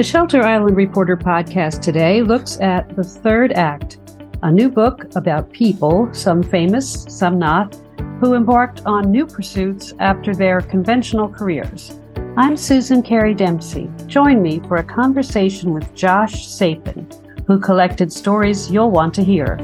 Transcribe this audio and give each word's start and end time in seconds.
The 0.00 0.04
Shelter 0.04 0.42
Island 0.42 0.78
Reporter 0.78 1.14
podcast 1.14 1.82
today 1.82 2.22
looks 2.22 2.58
at 2.62 2.96
The 2.96 3.04
Third 3.04 3.52
Act, 3.52 3.98
a 4.42 4.50
new 4.50 4.70
book 4.70 5.14
about 5.14 5.52
people, 5.52 6.08
some 6.14 6.42
famous, 6.42 7.04
some 7.10 7.38
not, 7.38 7.74
who 8.18 8.32
embarked 8.32 8.80
on 8.86 9.10
new 9.10 9.26
pursuits 9.26 9.92
after 9.98 10.34
their 10.34 10.62
conventional 10.62 11.28
careers. 11.28 12.00
I'm 12.38 12.56
Susan 12.56 13.02
Carey 13.02 13.34
Dempsey. 13.34 13.90
Join 14.06 14.40
me 14.40 14.60
for 14.60 14.78
a 14.78 14.82
conversation 14.82 15.74
with 15.74 15.94
Josh 15.94 16.48
Sapan, 16.48 17.04
who 17.46 17.60
collected 17.60 18.10
stories 18.10 18.70
you'll 18.70 18.90
want 18.90 19.12
to 19.16 19.22
hear. 19.22 19.58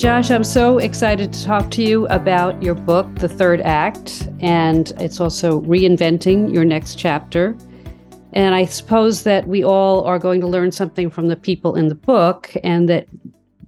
Josh, 0.00 0.30
I'm 0.30 0.44
so 0.44 0.78
excited 0.78 1.30
to 1.30 1.44
talk 1.44 1.70
to 1.72 1.82
you 1.82 2.06
about 2.06 2.62
your 2.62 2.74
book, 2.74 3.16
The 3.16 3.28
Third 3.28 3.60
Act, 3.60 4.30
and 4.40 4.90
it's 4.98 5.20
also 5.20 5.60
reinventing 5.60 6.54
your 6.54 6.64
next 6.64 6.94
chapter. 6.94 7.54
And 8.32 8.54
I 8.54 8.64
suppose 8.64 9.24
that 9.24 9.46
we 9.46 9.62
all 9.62 10.02
are 10.04 10.18
going 10.18 10.40
to 10.40 10.46
learn 10.46 10.72
something 10.72 11.10
from 11.10 11.28
the 11.28 11.36
people 11.36 11.76
in 11.76 11.88
the 11.88 11.94
book, 11.94 12.50
and 12.64 12.88
that 12.88 13.08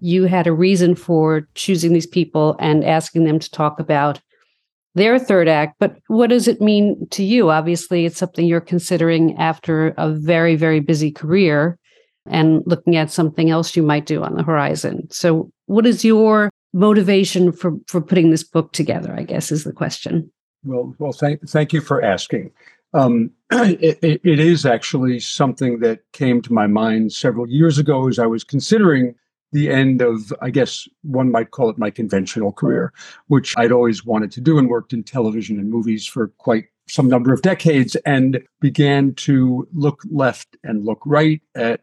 you 0.00 0.24
had 0.24 0.46
a 0.46 0.54
reason 0.54 0.94
for 0.94 1.46
choosing 1.54 1.92
these 1.92 2.06
people 2.06 2.56
and 2.58 2.82
asking 2.82 3.24
them 3.24 3.38
to 3.38 3.50
talk 3.50 3.78
about 3.78 4.18
their 4.94 5.18
third 5.18 5.48
act. 5.48 5.76
But 5.78 5.98
what 6.06 6.30
does 6.30 6.48
it 6.48 6.62
mean 6.62 7.06
to 7.10 7.22
you? 7.22 7.50
Obviously, 7.50 8.06
it's 8.06 8.16
something 8.16 8.46
you're 8.46 8.62
considering 8.62 9.36
after 9.36 9.88
a 9.98 10.10
very, 10.10 10.56
very 10.56 10.80
busy 10.80 11.10
career 11.10 11.78
and 12.26 12.62
looking 12.66 12.96
at 12.96 13.10
something 13.10 13.50
else 13.50 13.76
you 13.76 13.82
might 13.82 14.06
do 14.06 14.22
on 14.22 14.36
the 14.36 14.44
horizon. 14.44 15.08
So, 15.10 15.50
what 15.72 15.86
is 15.86 16.04
your 16.04 16.50
motivation 16.72 17.52
for 17.52 17.72
for 17.86 18.00
putting 18.00 18.30
this 18.30 18.44
book 18.44 18.72
together? 18.72 19.14
I 19.16 19.22
guess 19.22 19.50
is 19.50 19.64
the 19.64 19.72
question. 19.72 20.30
Well, 20.64 20.94
well, 20.98 21.12
thank 21.12 21.48
thank 21.48 21.72
you 21.72 21.80
for 21.80 22.02
asking. 22.04 22.52
Um, 22.94 23.30
it, 23.50 23.98
it, 24.02 24.20
it 24.22 24.38
is 24.38 24.66
actually 24.66 25.18
something 25.20 25.80
that 25.80 26.00
came 26.12 26.42
to 26.42 26.52
my 26.52 26.66
mind 26.66 27.12
several 27.12 27.48
years 27.48 27.78
ago 27.78 28.06
as 28.06 28.18
I 28.18 28.26
was 28.26 28.44
considering 28.44 29.14
the 29.52 29.70
end 29.70 30.00
of, 30.00 30.32
I 30.40 30.50
guess 30.50 30.88
one 31.02 31.30
might 31.30 31.50
call 31.50 31.68
it 31.68 31.78
my 31.78 31.90
conventional 31.90 32.52
career, 32.52 32.92
which 33.28 33.54
I'd 33.58 33.72
always 33.72 34.04
wanted 34.04 34.30
to 34.32 34.40
do 34.40 34.58
and 34.58 34.68
worked 34.68 34.92
in 34.92 35.04
television 35.04 35.58
and 35.58 35.70
movies 35.70 36.06
for 36.06 36.28
quite 36.38 36.66
some 36.88 37.06
number 37.06 37.32
of 37.32 37.42
decades 37.42 37.94
and 38.06 38.42
began 38.60 39.14
to 39.14 39.68
look 39.74 40.02
left 40.10 40.56
and 40.64 40.84
look 40.84 41.00
right 41.04 41.40
at 41.54 41.82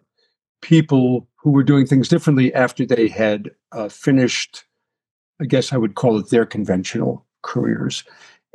people 0.62 1.28
who 1.42 1.52
were 1.52 1.64
doing 1.64 1.86
things 1.86 2.08
differently 2.08 2.54
after 2.54 2.86
they 2.86 3.08
had 3.08 3.50
uh, 3.72 3.90
finished, 3.90 4.66
I 5.42 5.46
guess 5.46 5.72
I 5.72 5.78
would 5.78 5.96
call 5.96 6.18
it 6.20 6.30
their 6.30 6.46
conventional 6.46 7.26
careers. 7.44 8.04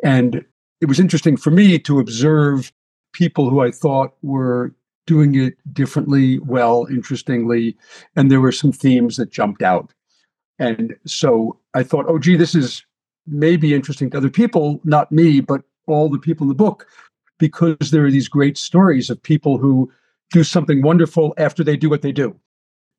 And 0.03 0.45
it 0.81 0.87
was 0.87 1.01
interesting 1.01 1.37
for 1.37 1.51
me 1.51 1.79
to 1.79 1.99
observe 1.99 2.73
people 3.13 3.49
who 3.49 3.61
I 3.61 3.71
thought 3.71 4.15
were 4.23 4.75
doing 5.07 5.35
it 5.35 5.55
differently, 5.73 6.39
well, 6.41 6.87
interestingly, 6.91 7.77
and 8.17 8.31
there 8.31 8.41
were 8.41 8.53
some 8.53 8.73
themes 8.73 9.17
that 9.17 9.31
jumped 9.31 9.63
out. 9.63 9.93
And 10.59 10.95
so 11.07 11.59
I 11.75 11.83
thought, 11.83 12.07
oh, 12.09 12.19
gee, 12.19 12.37
this 12.37 12.55
is 12.55 12.85
maybe 13.27 13.75
interesting 13.75 14.11
to 14.11 14.19
other 14.19 14.31
people, 14.31 14.81
not 14.85 15.11
me, 15.11 15.41
but 15.41 15.63
all 15.87 16.09
the 16.09 16.19
people 16.19 16.45
in 16.45 16.49
the 16.49 16.55
book, 16.55 16.87
because 17.39 17.91
there 17.91 18.05
are 18.05 18.11
these 18.11 18.29
great 18.29 18.57
stories 18.57 19.11
of 19.11 19.23
people 19.23 19.59
who 19.59 19.91
do 20.33 20.45
something 20.45 20.83
wonderful 20.83 21.35
after 21.39 21.63
they 21.63 21.77
do 21.77 21.91
what 21.91 22.03
they 22.03 22.13
do. 22.13 22.39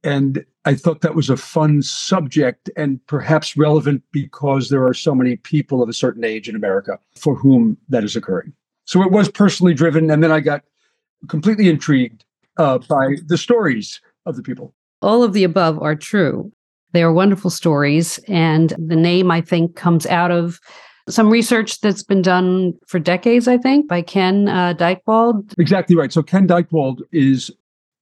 And 0.03 0.45
I 0.65 0.75
thought 0.75 1.01
that 1.01 1.15
was 1.15 1.29
a 1.29 1.37
fun 1.37 1.81
subject 1.81 2.69
and 2.75 3.05
perhaps 3.07 3.57
relevant 3.57 4.03
because 4.11 4.69
there 4.69 4.85
are 4.85 4.93
so 4.93 5.15
many 5.15 5.35
people 5.35 5.81
of 5.81 5.89
a 5.89 5.93
certain 5.93 6.23
age 6.23 6.47
in 6.47 6.55
America 6.55 6.99
for 7.15 7.35
whom 7.35 7.77
that 7.89 8.03
is 8.03 8.15
occurring. 8.15 8.53
So 8.85 9.01
it 9.01 9.11
was 9.11 9.29
personally 9.29 9.73
driven. 9.73 10.11
And 10.11 10.23
then 10.23 10.31
I 10.31 10.39
got 10.39 10.63
completely 11.27 11.69
intrigued 11.69 12.23
uh, 12.57 12.79
by 12.79 13.15
the 13.25 13.37
stories 13.37 13.99
of 14.25 14.35
the 14.35 14.43
people. 14.43 14.73
All 15.01 15.23
of 15.23 15.33
the 15.33 15.43
above 15.43 15.81
are 15.81 15.95
true. 15.95 16.51
They 16.93 17.03
are 17.03 17.11
wonderful 17.11 17.49
stories. 17.49 18.19
And 18.27 18.73
the 18.77 18.95
name, 18.95 19.31
I 19.31 19.41
think, 19.41 19.75
comes 19.75 20.05
out 20.05 20.31
of 20.31 20.59
some 21.09 21.29
research 21.29 21.81
that's 21.81 22.03
been 22.03 22.21
done 22.21 22.73
for 22.87 22.99
decades, 22.99 23.47
I 23.47 23.57
think, 23.57 23.87
by 23.87 24.01
Ken 24.01 24.47
uh, 24.47 24.73
Dychtwald. 24.73 25.53
Exactly 25.59 25.95
right. 25.95 26.11
So 26.11 26.23
Ken 26.23 26.47
Dychtwald 26.47 27.01
is 27.11 27.51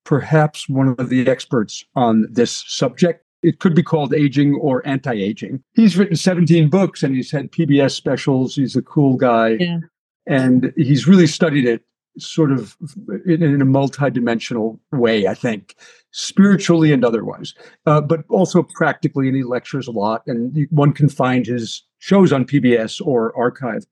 perhaps 0.03 0.67
one 0.69 0.95
of 0.97 1.09
the 1.09 1.27
experts 1.27 1.83
on 1.95 2.27
this 2.29 2.63
subject. 2.67 3.25
It 3.41 3.59
could 3.59 3.75
be 3.75 3.83
called 3.83 4.13
aging 4.13 4.55
or 4.55 4.85
anti-aging. 4.87 5.61
He's 5.73 5.97
written 5.97 6.15
17 6.15 6.69
books 6.69 7.03
and 7.03 7.15
he's 7.15 7.31
had 7.31 7.51
PBS 7.51 7.91
specials. 7.91 8.55
He's 8.55 8.75
a 8.75 8.81
cool 8.81 9.17
guy. 9.17 9.57
Yeah. 9.59 9.79
And 10.25 10.71
he's 10.77 11.07
really 11.07 11.27
studied 11.27 11.65
it 11.65 11.83
sort 12.17 12.51
of 12.51 12.77
in, 13.25 13.41
in 13.41 13.61
a 13.61 13.65
multidimensional 13.65 14.79
way, 14.91 15.27
I 15.27 15.33
think, 15.33 15.75
spiritually 16.11 16.93
and 16.93 17.03
otherwise, 17.03 17.53
uh, 17.85 18.01
but 18.01 18.23
also 18.29 18.63
practically. 18.63 19.27
And 19.27 19.35
he 19.35 19.43
lectures 19.43 19.87
a 19.87 19.91
lot, 19.91 20.23
and 20.27 20.67
one 20.69 20.93
can 20.93 21.09
find 21.09 21.45
his 21.45 21.83
shows 21.99 22.31
on 22.31 22.45
PBS 22.45 23.05
or 23.05 23.35
archive. 23.37 23.85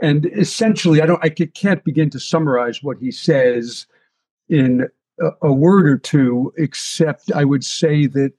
And 0.00 0.26
essentially, 0.26 1.00
I 1.00 1.06
don't, 1.06 1.24
I 1.24 1.28
can't 1.28 1.84
begin 1.84 2.10
to 2.10 2.20
summarize 2.20 2.82
what 2.82 2.98
he 2.98 3.10
says 3.10 3.86
in 4.48 4.88
a, 5.42 5.52
word 5.52 5.88
or 5.88 5.98
two, 5.98 6.52
except 6.56 7.32
I 7.32 7.44
would 7.44 7.64
say 7.64 8.06
that 8.06 8.32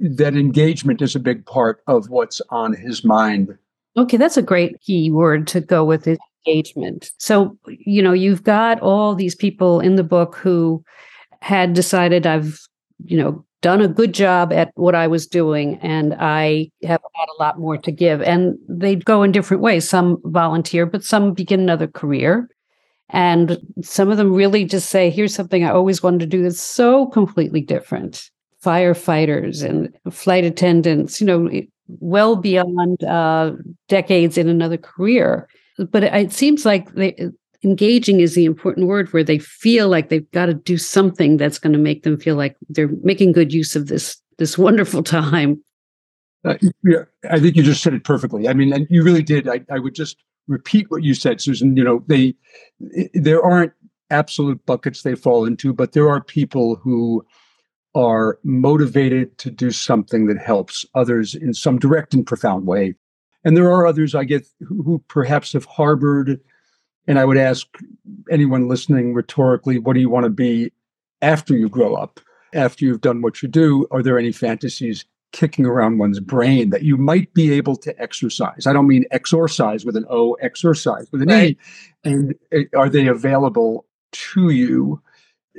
that 0.00 0.34
engagement 0.34 1.02
is 1.02 1.14
a 1.14 1.20
big 1.20 1.46
part 1.46 1.82
of 1.86 2.08
what's 2.10 2.40
on 2.50 2.74
his 2.74 3.04
mind. 3.04 3.56
Okay, 3.96 4.16
that's 4.16 4.36
a 4.36 4.42
great 4.42 4.80
key 4.80 5.10
word 5.10 5.46
to 5.48 5.60
go 5.60 5.84
with 5.84 6.06
it 6.06 6.18
engagement. 6.46 7.10
So, 7.18 7.56
you 7.66 8.02
know, 8.02 8.12
you've 8.12 8.42
got 8.42 8.80
all 8.80 9.14
these 9.14 9.34
people 9.34 9.80
in 9.80 9.96
the 9.96 10.04
book 10.04 10.36
who 10.36 10.84
had 11.40 11.74
decided 11.74 12.26
I've, 12.26 12.58
you 13.04 13.16
know, 13.16 13.44
done 13.62 13.80
a 13.80 13.88
good 13.88 14.12
job 14.12 14.52
at 14.52 14.70
what 14.74 14.94
I 14.94 15.06
was 15.06 15.26
doing 15.26 15.78
and 15.80 16.14
I 16.18 16.70
have 16.82 17.00
had 17.14 17.26
a 17.38 17.42
lot 17.42 17.58
more 17.58 17.78
to 17.78 17.90
give. 17.90 18.20
And 18.22 18.58
they 18.68 18.96
go 18.96 19.22
in 19.22 19.32
different 19.32 19.62
ways. 19.62 19.88
Some 19.88 20.20
volunteer, 20.24 20.84
but 20.84 21.04
some 21.04 21.32
begin 21.32 21.60
another 21.60 21.86
career. 21.86 22.48
And 23.10 23.58
some 23.82 24.10
of 24.10 24.16
them 24.16 24.32
really 24.32 24.64
just 24.64 24.90
say, 24.90 25.10
here's 25.10 25.34
something 25.34 25.64
I 25.64 25.70
always 25.70 26.02
wanted 26.02 26.20
to 26.20 26.26
do 26.26 26.42
that's 26.42 26.60
so 26.60 27.06
completely 27.06 27.60
different. 27.60 28.30
Firefighters 28.62 29.62
and 29.62 29.94
flight 30.10 30.44
attendants, 30.44 31.20
you 31.20 31.26
know, 31.26 31.50
well 31.86 32.36
beyond 32.36 33.04
uh, 33.04 33.52
decades 33.88 34.38
in 34.38 34.48
another 34.48 34.78
career. 34.78 35.48
But 35.90 36.04
it, 36.04 36.32
seems 36.32 36.64
like 36.64 36.92
they, 36.94 37.14
engaging 37.62 38.20
is 38.20 38.34
the 38.34 38.44
important 38.44 38.86
word 38.86 39.12
where 39.12 39.24
they 39.24 39.38
feel 39.38 39.88
like 39.88 40.08
they've 40.08 40.30
got 40.30 40.46
to 40.46 40.54
do 40.54 40.78
something 40.78 41.36
that's 41.36 41.58
going 41.58 41.72
to 41.72 41.78
make 41.78 42.04
them 42.04 42.18
feel 42.18 42.36
like 42.36 42.56
they're 42.68 42.90
making 43.02 43.32
good 43.32 43.52
use 43.52 43.74
of 43.74 43.88
this 43.88 44.20
this 44.38 44.58
wonderful 44.58 45.02
time. 45.20 45.62
Uh, 46.44 46.56
yeah, 46.82 47.04
i 47.30 47.40
think 47.40 47.56
you 47.56 47.62
just 47.62 47.82
said 47.82 47.94
it 47.94 48.04
perfectly. 48.04 48.48
I 48.48 48.52
mean 48.52 48.72
and 48.72 48.86
you 48.90 49.02
really 49.02 49.22
did. 49.22 49.48
I, 49.48 49.62
I 49.70 49.78
would 49.78 49.94
just 49.94 50.16
repeat 50.46 50.90
what 50.90 51.02
you 51.02 51.14
said 51.14 51.40
susan 51.40 51.76
you 51.76 51.84
know 51.84 52.04
they 52.06 52.34
there 53.14 53.42
aren't 53.42 53.72
absolute 54.10 54.64
buckets 54.66 55.02
they 55.02 55.14
fall 55.14 55.44
into 55.46 55.72
but 55.72 55.92
there 55.92 56.08
are 56.08 56.22
people 56.22 56.76
who 56.76 57.24
are 57.94 58.38
motivated 58.42 59.36
to 59.38 59.50
do 59.50 59.70
something 59.70 60.26
that 60.26 60.38
helps 60.38 60.84
others 60.94 61.34
in 61.34 61.54
some 61.54 61.78
direct 61.78 62.12
and 62.12 62.26
profound 62.26 62.66
way 62.66 62.94
and 63.44 63.56
there 63.56 63.70
are 63.70 63.86
others 63.86 64.14
I 64.14 64.24
get 64.24 64.46
who, 64.60 64.82
who 64.82 65.04
perhaps 65.06 65.52
have 65.52 65.66
harbored, 65.66 66.40
and 67.06 67.18
I 67.18 67.24
would 67.24 67.36
ask 67.36 67.66
anyone 68.30 68.68
listening 68.68 69.12
rhetorically, 69.12 69.78
what 69.78 69.92
do 69.92 70.00
you 70.00 70.08
want 70.08 70.24
to 70.24 70.30
be 70.30 70.72
after 71.20 71.54
you 71.56 71.68
grow 71.68 71.94
up? 71.94 72.20
After 72.54 72.84
you've 72.84 73.00
done 73.00 73.20
what 73.20 73.42
you 73.42 73.48
do, 73.48 73.86
are 73.90 74.02
there 74.02 74.18
any 74.18 74.32
fantasies 74.32 75.04
kicking 75.34 75.66
around 75.66 75.98
one's 75.98 76.20
brain 76.20 76.70
that 76.70 76.82
you 76.82 76.96
might 76.96 77.32
be 77.34 77.52
able 77.52 77.76
to 77.76 78.00
exercise? 78.00 78.66
I 78.66 78.72
don't 78.72 78.86
mean 78.86 79.04
exorcise 79.10 79.84
with 79.84 79.96
an 79.96 80.06
O, 80.08 80.34
exercise 80.34 81.06
with 81.12 81.22
an 81.22 81.28
right. 81.28 81.50
E. 81.50 81.58
And 82.04 82.34
eh, 82.52 82.64
are 82.76 82.88
they 82.88 83.06
available 83.06 83.84
to 84.12 84.50
you? 84.50 85.02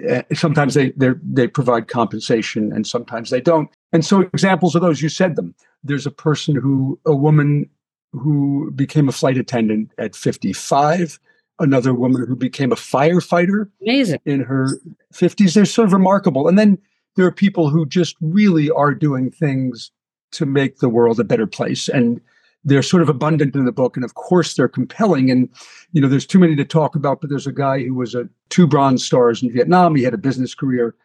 Uh, 0.10 0.24
sometimes 0.33 0.74
they 0.74 0.92
they 0.98 1.48
provide 1.48 1.88
compensation 1.88 2.74
and 2.74 2.86
sometimes 2.86 3.30
they 3.30 3.39
don't 3.39 3.69
and 3.94 4.04
so 4.04 4.19
examples 4.19 4.75
of 4.75 4.81
those 4.81 5.01
you 5.01 5.07
said 5.07 5.38
them 5.38 5.56
there's 5.86 6.06
a 6.06 6.12
person 6.12 6.54
who 6.54 7.00
a 7.06 7.16
woman 7.16 7.69
who 8.16 8.72
became 8.72 9.10
a 9.10 9.12
flight 9.12 9.38
attendant 9.38 9.92
at 9.98 10.16
55, 10.16 11.19
another 11.60 11.94
woman 11.94 12.25
who 12.27 12.36
became 12.36 12.72
a 12.72 12.75
firefighter 12.75 13.69
Amazing. 13.81 14.19
in 14.25 14.42
her 14.42 14.80
50s. 15.13 15.54
They're 15.54 15.66
sort 15.66 15.88
of 15.88 15.94
remarkable. 15.94 16.48
And 16.48 16.57
then 16.57 16.77
there 17.15 17.25
are 17.25 17.31
people 17.31 17.69
who 17.69 17.85
just 17.85 18.15
really 18.21 18.69
are 18.71 18.94
doing 18.94 19.31
things 19.31 19.91
to 20.31 20.45
make 20.45 20.79
the 20.79 20.89
world 20.89 21.19
a 21.19 21.23
better 21.23 21.47
place. 21.47 21.88
And 21.88 22.19
they're 22.63 22.81
sort 22.81 23.03
of 23.03 23.09
abundant 23.09 23.56
in 23.56 23.65
the 23.65 23.71
book. 23.71 23.95
And 23.95 24.03
of 24.03 24.15
course, 24.15 24.56
they're 24.56 24.67
compelling. 24.67 25.29
And, 25.29 25.50
you 25.94 26.01
know, 26.01 26.07
there's 26.07 26.25
too 26.25 26.39
many 26.39 26.56
to 26.56 26.65
talk 26.65 26.95
about, 26.95 27.21
but 27.21 27.29
there's 27.29 27.47
a 27.47 27.53
guy 27.53 27.83
who 27.83 27.94
was 27.94 28.15
a 28.15 28.27
two 28.50 28.67
bronze 28.67 29.06
stars 29.06 29.44
in 29.44 29.53
Vietnam. 29.53 29.95
He 29.95 30.03
had 30.03 30.15
a 30.15 30.17
business 30.17 30.56
career 30.56 30.95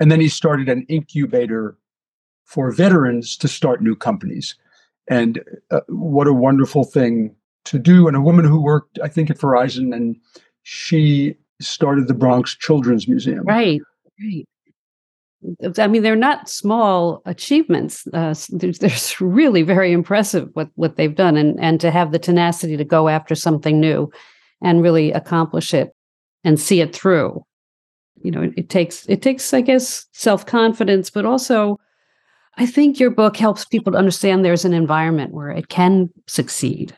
And 0.00 0.10
then 0.10 0.20
he 0.20 0.28
started 0.28 0.68
an 0.68 0.86
incubator 0.88 1.76
for 2.46 2.72
veterans 2.72 3.36
to 3.36 3.46
start 3.46 3.82
new 3.82 3.94
companies. 3.94 4.56
And 5.08 5.44
uh, 5.70 5.80
what 5.88 6.26
a 6.26 6.32
wonderful 6.32 6.84
thing 6.84 7.36
to 7.66 7.78
do. 7.78 8.08
And 8.08 8.16
a 8.16 8.20
woman 8.20 8.46
who 8.46 8.60
worked, 8.60 8.98
I 9.04 9.08
think, 9.08 9.30
at 9.30 9.38
Verizon, 9.38 9.94
and 9.94 10.16
she 10.62 11.36
started 11.60 12.08
the 12.08 12.14
Bronx 12.14 12.56
Children's 12.56 13.06
Museum. 13.06 13.44
Right, 13.44 13.80
right. 14.20 14.48
I 15.78 15.86
mean, 15.86 16.02
they're 16.02 16.16
not 16.16 16.48
small 16.48 17.22
achievements. 17.24 18.06
Uh, 18.12 18.34
there's, 18.50 19.20
really 19.20 19.62
very 19.62 19.92
impressive 19.92 20.48
what 20.52 20.68
what 20.74 20.96
they've 20.96 21.14
done, 21.14 21.36
and 21.36 21.58
and 21.60 21.80
to 21.80 21.90
have 21.90 22.12
the 22.12 22.18
tenacity 22.18 22.76
to 22.76 22.84
go 22.84 23.08
after 23.08 23.34
something 23.34 23.80
new, 23.80 24.10
and 24.62 24.82
really 24.82 25.12
accomplish 25.12 25.72
it, 25.72 25.94
and 26.44 26.60
see 26.60 26.80
it 26.80 26.94
through. 26.94 27.42
You 28.22 28.30
know, 28.30 28.42
it, 28.42 28.52
it 28.56 28.68
takes 28.68 29.06
it 29.08 29.22
takes, 29.22 29.54
I 29.54 29.62
guess, 29.62 30.06
self 30.12 30.44
confidence, 30.44 31.08
but 31.08 31.24
also, 31.24 31.78
I 32.58 32.66
think 32.66 33.00
your 33.00 33.10
book 33.10 33.36
helps 33.36 33.64
people 33.64 33.92
to 33.92 33.98
understand 33.98 34.44
there's 34.44 34.66
an 34.66 34.74
environment 34.74 35.32
where 35.32 35.50
it 35.50 35.68
can 35.68 36.10
succeed 36.26 36.94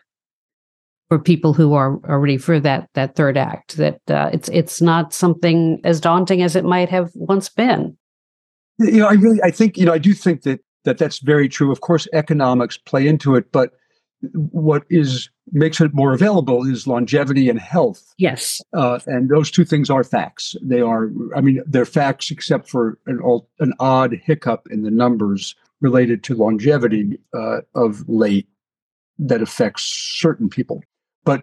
for 1.08 1.18
people 1.18 1.52
who 1.52 1.74
are, 1.74 2.00
are 2.04 2.18
ready 2.18 2.38
for 2.38 2.58
that 2.58 2.88
that 2.94 3.14
third 3.14 3.36
act. 3.36 3.76
That 3.76 4.00
uh, 4.08 4.30
it's 4.32 4.48
it's 4.48 4.82
not 4.82 5.14
something 5.14 5.80
as 5.84 6.00
daunting 6.00 6.42
as 6.42 6.56
it 6.56 6.64
might 6.64 6.88
have 6.88 7.10
once 7.14 7.48
been 7.48 7.96
you 8.82 8.98
know, 8.98 9.08
I 9.08 9.14
really, 9.14 9.42
I 9.42 9.50
think, 9.50 9.76
you 9.76 9.84
know, 9.84 9.92
I 9.92 9.98
do 9.98 10.12
think 10.12 10.42
that 10.42 10.60
that 10.84 10.98
that's 10.98 11.18
very 11.18 11.48
true. 11.48 11.70
Of 11.70 11.80
course, 11.80 12.08
economics 12.12 12.76
play 12.76 13.06
into 13.06 13.34
it, 13.34 13.52
but 13.52 13.72
what 14.32 14.84
is 14.88 15.28
makes 15.50 15.80
it 15.80 15.92
more 15.92 16.12
available 16.12 16.64
is 16.66 16.86
longevity 16.86 17.48
and 17.48 17.58
health. 17.58 18.14
Yes, 18.18 18.60
uh, 18.72 19.00
and 19.06 19.28
those 19.28 19.50
two 19.50 19.64
things 19.64 19.90
are 19.90 20.04
facts. 20.04 20.54
They 20.62 20.80
are, 20.80 21.10
I 21.36 21.40
mean, 21.40 21.62
they're 21.66 21.84
facts 21.84 22.30
except 22.30 22.68
for 22.68 22.98
an 23.06 23.20
an 23.58 23.74
odd 23.80 24.14
hiccup 24.22 24.68
in 24.70 24.82
the 24.82 24.90
numbers 24.90 25.54
related 25.80 26.22
to 26.24 26.34
longevity 26.34 27.18
uh, 27.34 27.58
of 27.74 28.08
late 28.08 28.46
that 29.18 29.42
affects 29.42 29.82
certain 29.82 30.48
people. 30.48 30.82
But 31.24 31.42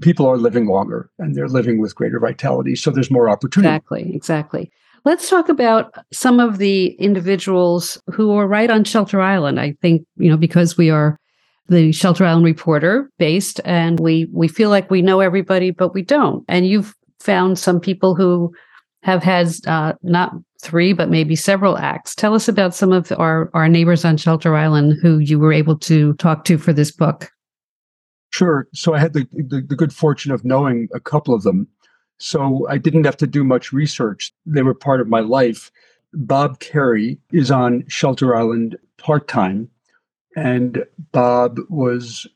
people 0.00 0.26
are 0.26 0.36
living 0.36 0.66
longer 0.66 1.10
and 1.18 1.34
they're 1.34 1.48
living 1.48 1.80
with 1.80 1.94
greater 1.94 2.18
vitality, 2.18 2.74
so 2.76 2.90
there's 2.90 3.10
more 3.10 3.28
opportunity. 3.28 3.74
Exactly, 3.74 4.14
exactly. 4.14 4.70
Let's 5.06 5.30
talk 5.30 5.48
about 5.48 5.94
some 6.12 6.40
of 6.40 6.58
the 6.58 6.88
individuals 6.94 7.96
who 8.12 8.32
are 8.32 8.48
right 8.48 8.68
on 8.68 8.82
Shelter 8.82 9.20
Island. 9.20 9.60
I 9.60 9.76
think, 9.80 10.04
you 10.16 10.28
know, 10.28 10.36
because 10.36 10.76
we 10.76 10.90
are 10.90 11.16
the 11.68 11.92
Shelter 11.92 12.24
Island 12.24 12.44
Reporter 12.44 13.08
based 13.16 13.60
and 13.64 14.00
we 14.00 14.26
we 14.32 14.48
feel 14.48 14.68
like 14.68 14.90
we 14.90 15.02
know 15.02 15.20
everybody, 15.20 15.70
but 15.70 15.94
we 15.94 16.02
don't. 16.02 16.44
And 16.48 16.66
you've 16.66 16.92
found 17.20 17.56
some 17.56 17.78
people 17.78 18.16
who 18.16 18.52
have 19.04 19.22
had 19.22 19.46
uh, 19.68 19.92
not 20.02 20.32
three, 20.60 20.92
but 20.92 21.08
maybe 21.08 21.36
several 21.36 21.78
acts. 21.78 22.16
Tell 22.16 22.34
us 22.34 22.48
about 22.48 22.74
some 22.74 22.90
of 22.90 23.12
our, 23.16 23.48
our 23.54 23.68
neighbors 23.68 24.04
on 24.04 24.16
Shelter 24.16 24.56
Island 24.56 24.98
who 25.00 25.18
you 25.18 25.38
were 25.38 25.52
able 25.52 25.78
to 25.78 26.14
talk 26.14 26.44
to 26.46 26.58
for 26.58 26.72
this 26.72 26.90
book. 26.90 27.30
Sure. 28.30 28.66
So 28.74 28.94
I 28.94 28.98
had 28.98 29.12
the, 29.12 29.24
the, 29.30 29.62
the 29.68 29.76
good 29.76 29.92
fortune 29.92 30.32
of 30.32 30.44
knowing 30.44 30.88
a 30.92 30.98
couple 30.98 31.32
of 31.32 31.44
them. 31.44 31.68
So 32.18 32.66
I 32.68 32.78
didn't 32.78 33.04
have 33.04 33.16
to 33.18 33.26
do 33.26 33.44
much 33.44 33.72
research. 33.72 34.32
They 34.46 34.62
were 34.62 34.74
part 34.74 35.00
of 35.00 35.08
my 35.08 35.20
life. 35.20 35.70
Bob 36.14 36.60
Kerrey 36.60 37.18
is 37.32 37.50
on 37.50 37.84
Shelter 37.88 38.34
Island 38.34 38.76
part 38.96 39.28
time, 39.28 39.68
and 40.34 40.84
Bob 41.12 41.58
was 41.68 42.26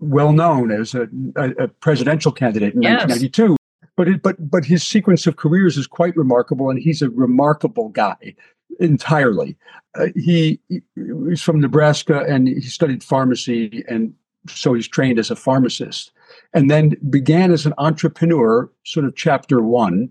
well 0.00 0.32
known 0.32 0.70
as 0.70 0.94
a, 0.94 1.08
a, 1.36 1.68
presidential 1.68 2.32
candidate 2.32 2.74
in 2.74 2.82
yes. 2.82 3.06
1992. 3.06 3.56
But 3.96 4.08
it, 4.08 4.22
but 4.22 4.50
but 4.50 4.64
his 4.64 4.82
sequence 4.82 5.26
of 5.26 5.36
careers 5.36 5.78
is 5.78 5.86
quite 5.86 6.16
remarkable, 6.16 6.68
and 6.68 6.78
he's 6.78 7.00
a 7.00 7.08
remarkable 7.08 7.88
guy 7.88 8.34
entirely. 8.78 9.56
Uh, 9.94 10.08
he, 10.14 10.60
he's 10.94 11.40
from 11.40 11.60
Nebraska, 11.60 12.24
and 12.28 12.46
he 12.46 12.60
studied 12.60 13.02
pharmacy, 13.02 13.84
and 13.88 14.12
so 14.48 14.74
he's 14.74 14.86
trained 14.86 15.18
as 15.18 15.30
a 15.30 15.36
pharmacist 15.36 16.12
and 16.52 16.70
then 16.70 16.96
began 17.10 17.50
as 17.52 17.66
an 17.66 17.74
entrepreneur, 17.78 18.70
sort 18.84 19.06
of 19.06 19.14
chapter 19.16 19.62
one, 19.62 20.10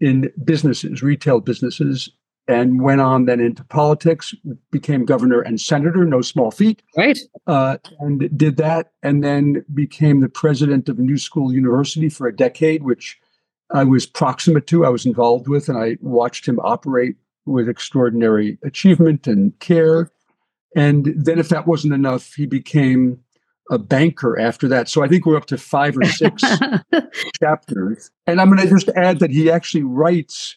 in 0.00 0.30
businesses, 0.44 1.02
retail 1.02 1.40
businesses, 1.40 2.08
and 2.46 2.80
went 2.82 3.00
on 3.00 3.26
then 3.26 3.40
into 3.40 3.62
politics, 3.64 4.34
became 4.70 5.04
governor 5.04 5.40
and 5.42 5.60
senator, 5.60 6.04
no 6.04 6.22
small 6.22 6.50
feat. 6.50 6.82
Right. 6.96 7.18
Uh, 7.46 7.76
and 8.00 8.36
did 8.36 8.56
that, 8.56 8.92
and 9.02 9.22
then 9.22 9.64
became 9.74 10.20
the 10.20 10.30
president 10.30 10.88
of 10.88 10.98
New 10.98 11.18
School 11.18 11.52
University 11.52 12.08
for 12.08 12.26
a 12.26 12.34
decade, 12.34 12.84
which 12.84 13.18
I 13.70 13.84
was 13.84 14.06
proximate 14.06 14.66
to, 14.68 14.86
I 14.86 14.88
was 14.88 15.04
involved 15.04 15.46
with, 15.46 15.68
and 15.68 15.76
I 15.76 15.98
watched 16.00 16.46
him 16.48 16.58
operate 16.60 17.16
with 17.44 17.68
extraordinary 17.68 18.58
achievement 18.64 19.26
and 19.26 19.58
care. 19.58 20.10
And 20.74 21.12
then, 21.16 21.38
if 21.38 21.50
that 21.50 21.66
wasn't 21.66 21.94
enough, 21.94 22.34
he 22.34 22.46
became 22.46 23.20
a 23.70 23.78
banker 23.78 24.38
after 24.38 24.68
that. 24.68 24.88
So 24.88 25.02
I 25.02 25.08
think 25.08 25.26
we're 25.26 25.36
up 25.36 25.46
to 25.46 25.58
five 25.58 25.96
or 25.96 26.04
six 26.04 26.42
chapters. 27.40 28.10
And 28.26 28.40
I'm 28.40 28.48
going 28.48 28.66
to 28.66 28.68
just 28.68 28.88
add 28.90 29.18
that 29.20 29.30
he 29.30 29.50
actually 29.50 29.82
writes 29.82 30.56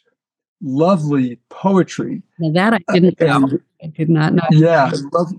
lovely 0.62 1.40
poetry. 1.50 2.22
Now 2.40 2.70
that 2.70 2.82
I 2.88 2.94
didn't 2.94 3.20
know. 3.20 3.60
I 3.84 3.88
did 3.88 4.10
not 4.10 4.34
know. 4.34 4.44
Yeah, 4.52 4.92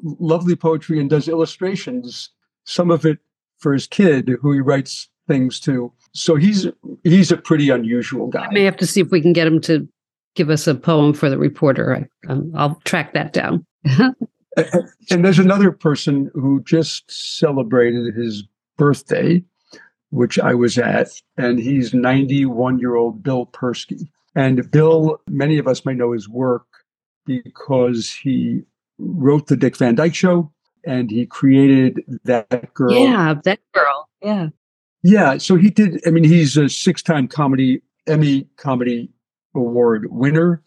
lovely 0.03 0.57
poetry 0.57 1.01
and 1.01 1.09
does 1.09 1.29
illustrations. 1.29 2.31
Some 2.65 2.91
of 2.91 3.07
it 3.07 3.19
for 3.59 3.73
his 3.73 3.87
kid, 3.87 4.31
who 4.41 4.53
he 4.53 4.61
writes 4.61 5.09
things 5.29 5.61
to. 5.61 5.93
So 6.13 6.37
he's 6.37 6.67
he's 7.05 7.31
a 7.31 7.37
pretty 7.37 7.71
unusual 7.71 8.27
guy. 8.27 8.47
I 8.47 8.53
may 8.53 8.65
have 8.65 8.77
to 8.79 8.87
see 8.87 9.01
if 9.01 9.11
we 9.11 9.21
can 9.21 9.33
get 9.33 9.47
him 9.47 9.61
to 9.63 9.89
give 10.35 10.51
us 10.51 10.67
a 10.67 10.75
poem 10.75 11.15
for 11.15 11.31
the 11.31 11.39
reporter. 11.39 12.09
I, 12.29 12.33
um, 12.33 12.53
I'll 12.55 12.81
track 12.85 13.13
that 13.15 13.33
down. 13.33 13.65
and 15.11 15.25
there's 15.25 15.39
another 15.39 15.73
person 15.73 16.31
who 16.35 16.63
just 16.63 17.11
celebrated 17.11 18.15
his 18.15 18.45
birthday, 18.77 19.43
which 20.11 20.39
I 20.39 20.55
was 20.55 20.79
at, 20.79 21.09
and 21.37 21.59
he's 21.59 21.95
91 21.95 22.79
year 22.79 22.95
old 22.95 23.23
Bill 23.23 23.47
Persky. 23.47 24.09
And 24.35 24.71
Bill, 24.71 25.21
many 25.29 25.59
of 25.59 25.67
us 25.67 25.85
may 25.85 25.95
know 25.95 26.13
his 26.13 26.29
work 26.29 26.67
because 27.27 28.11
he 28.11 28.63
wrote 28.99 29.47
the 29.47 29.57
Dick 29.57 29.77
Van 29.77 29.95
Dyke 29.95 30.15
Show 30.15 30.53
and 30.85 31.11
he 31.11 31.27
created 31.27 32.03
that 32.25 32.75
girl. 32.75 32.93
Yeah, 32.93 33.35
that 33.45 33.61
girl. 33.73 34.09
Yeah. 34.23 34.49
Yeah. 35.03 35.39
So 35.39 35.57
he 35.57 35.71
did, 35.71 36.01
I 36.07 36.11
mean, 36.11 36.25
he's 36.25 36.57
a 36.57 36.69
six 36.69 37.03
time 37.03 37.29
comedy, 37.29 37.83
Emmy 38.07 38.47
Comedy 38.57 39.11
Award 39.55 40.07
winner 40.11 40.63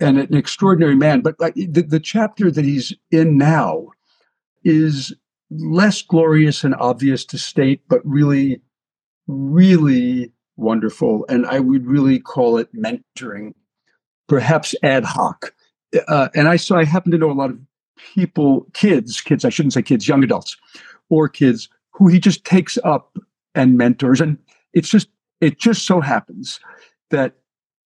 and 0.00 0.18
an 0.18 0.34
extraordinary 0.34 0.96
man. 0.96 1.20
But 1.20 1.36
like 1.38 1.54
the, 1.54 1.82
the 1.82 2.00
chapter 2.00 2.50
that 2.50 2.64
he's 2.64 2.94
in 3.10 3.36
now 3.36 3.88
is 4.64 5.14
less 5.50 6.02
glorious 6.02 6.64
and 6.64 6.74
obvious 6.76 7.24
to 7.26 7.38
state, 7.38 7.82
but 7.88 8.00
really, 8.04 8.60
really 9.26 10.32
wonderful. 10.56 11.26
And 11.28 11.46
I 11.46 11.60
would 11.60 11.86
really 11.86 12.18
call 12.18 12.56
it 12.56 12.74
mentoring, 12.74 13.54
perhaps 14.28 14.74
ad 14.82 15.04
hoc. 15.04 15.54
Uh, 16.06 16.28
and 16.34 16.48
I 16.48 16.56
so 16.56 16.76
I 16.76 16.84
happen 16.84 17.10
to 17.12 17.18
know 17.18 17.30
a 17.30 17.32
lot 17.32 17.50
of 17.50 17.58
people, 18.14 18.66
kids, 18.72 19.20
kids, 19.20 19.44
I 19.44 19.50
shouldn't 19.50 19.72
say 19.72 19.82
kids, 19.82 20.08
young 20.08 20.22
adults, 20.22 20.56
or 21.08 21.28
kids 21.28 21.68
who 21.90 22.08
he 22.08 22.20
just 22.20 22.44
takes 22.44 22.78
up 22.84 23.18
and 23.54 23.76
mentors. 23.76 24.20
And 24.20 24.38
it's 24.72 24.88
just, 24.88 25.08
it 25.40 25.58
just 25.58 25.84
so 25.84 26.00
happens 26.00 26.60
that 27.10 27.34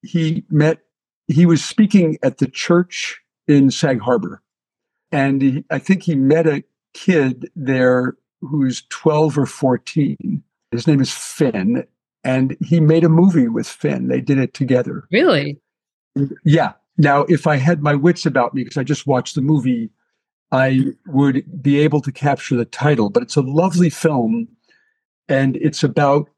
he 0.03 0.45
met 0.51 0.81
he 1.29 1.47
was 1.47 1.65
speaking 1.65 2.19
at 2.23 2.39
the 2.39 2.47
church 2.47 3.21
in 3.47 3.71
Sag 3.71 4.01
Harbor. 4.01 4.43
And 5.13 5.43
he, 5.43 5.65
I 5.71 5.79
think 5.79 6.03
he 6.03 6.15
met 6.15 6.47
a 6.47 6.65
kid 6.93 7.51
there 7.55 8.17
who's 8.41 8.85
12 8.91 9.39
or 9.39 9.47
14. 9.47 10.43
His 10.71 10.87
name 10.87 11.01
is 11.01 11.13
Finn. 11.13 11.87
And 12.25 12.57
he 12.61 12.81
made 12.81 13.05
a 13.05 13.09
movie 13.09 13.49
with 13.49 13.67
Finn. 13.67 14.09
They 14.09 14.21
did 14.21 14.39
it 14.39 14.55
together. 14.55 15.07
Really? 15.13 15.61
Yeah. 16.45 16.73
Now, 16.97 17.23
if 17.23 17.47
I 17.47 17.57
had 17.57 17.83
my 17.83 17.95
wits 17.95 18.25
about 18.25 18.55
me, 18.55 18.65
because 18.65 18.79
I 18.79 18.83
just 18.83 19.07
watched 19.07 19.35
the 19.35 19.43
movie, 19.43 19.91
I 20.51 20.85
would 21.07 21.63
be 21.63 21.81
able 21.81 22.01
to 22.01 22.13
capture 22.13 22.57
the 22.57 22.65
title. 22.65 23.11
But 23.11 23.23
it's 23.23 23.37
a 23.37 23.43
lovely 23.43 23.91
film. 23.91 24.49
And 25.29 25.57
it's 25.57 25.83
about 25.83 26.29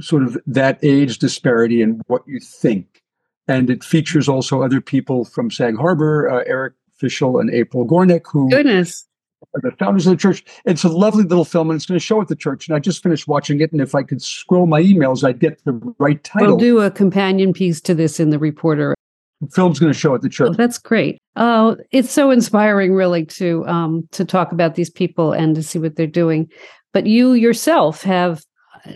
sort 0.00 0.22
of 0.22 0.38
that 0.46 0.78
age 0.82 1.18
disparity 1.18 1.82
and 1.82 2.00
what 2.06 2.22
you 2.26 2.40
think 2.40 3.01
and 3.48 3.70
it 3.70 3.84
features 3.84 4.28
also 4.28 4.62
other 4.62 4.80
people 4.80 5.24
from 5.24 5.50
Sag 5.50 5.76
Harbor, 5.76 6.28
uh, 6.30 6.44
Eric 6.46 6.74
Fischl 7.00 7.40
and 7.40 7.50
April 7.50 7.86
Gornik, 7.86 8.22
who 8.30 8.48
goodness 8.50 9.06
are 9.54 9.60
the 9.60 9.72
founders 9.76 10.06
of 10.06 10.12
the 10.12 10.16
church. 10.16 10.44
It's 10.64 10.84
a 10.84 10.88
lovely 10.88 11.24
little 11.24 11.44
film, 11.44 11.70
and 11.70 11.76
it's 11.76 11.86
going 11.86 11.98
to 11.98 12.04
show 12.04 12.20
at 12.20 12.28
the 12.28 12.36
church. 12.36 12.68
And 12.68 12.76
I 12.76 12.78
just 12.78 13.02
finished 13.02 13.26
watching 13.28 13.60
it, 13.60 13.72
and 13.72 13.80
if 13.80 13.94
I 13.94 14.02
could 14.02 14.22
scroll 14.22 14.66
my 14.66 14.82
emails, 14.82 15.24
I'd 15.24 15.40
get 15.40 15.62
the 15.64 15.72
right 15.98 16.22
title. 16.22 16.48
We'll 16.48 16.56
do 16.58 16.80
a 16.80 16.90
companion 16.90 17.52
piece 17.52 17.80
to 17.82 17.94
this 17.94 18.20
in 18.20 18.30
the 18.30 18.38
Reporter. 18.38 18.94
The 19.40 19.48
film's 19.48 19.80
going 19.80 19.92
to 19.92 19.98
show 19.98 20.14
at 20.14 20.22
the 20.22 20.28
church. 20.28 20.50
Oh, 20.50 20.54
that's 20.54 20.78
great. 20.78 21.18
Oh, 21.34 21.76
it's 21.90 22.10
so 22.10 22.30
inspiring, 22.30 22.94
really, 22.94 23.26
to 23.26 23.66
um, 23.66 24.08
to 24.12 24.24
talk 24.24 24.52
about 24.52 24.76
these 24.76 24.90
people 24.90 25.32
and 25.32 25.54
to 25.56 25.62
see 25.62 25.78
what 25.78 25.96
they're 25.96 26.06
doing. 26.06 26.48
But 26.92 27.06
you 27.06 27.32
yourself 27.32 28.02
have 28.02 28.44
uh, 28.86 28.92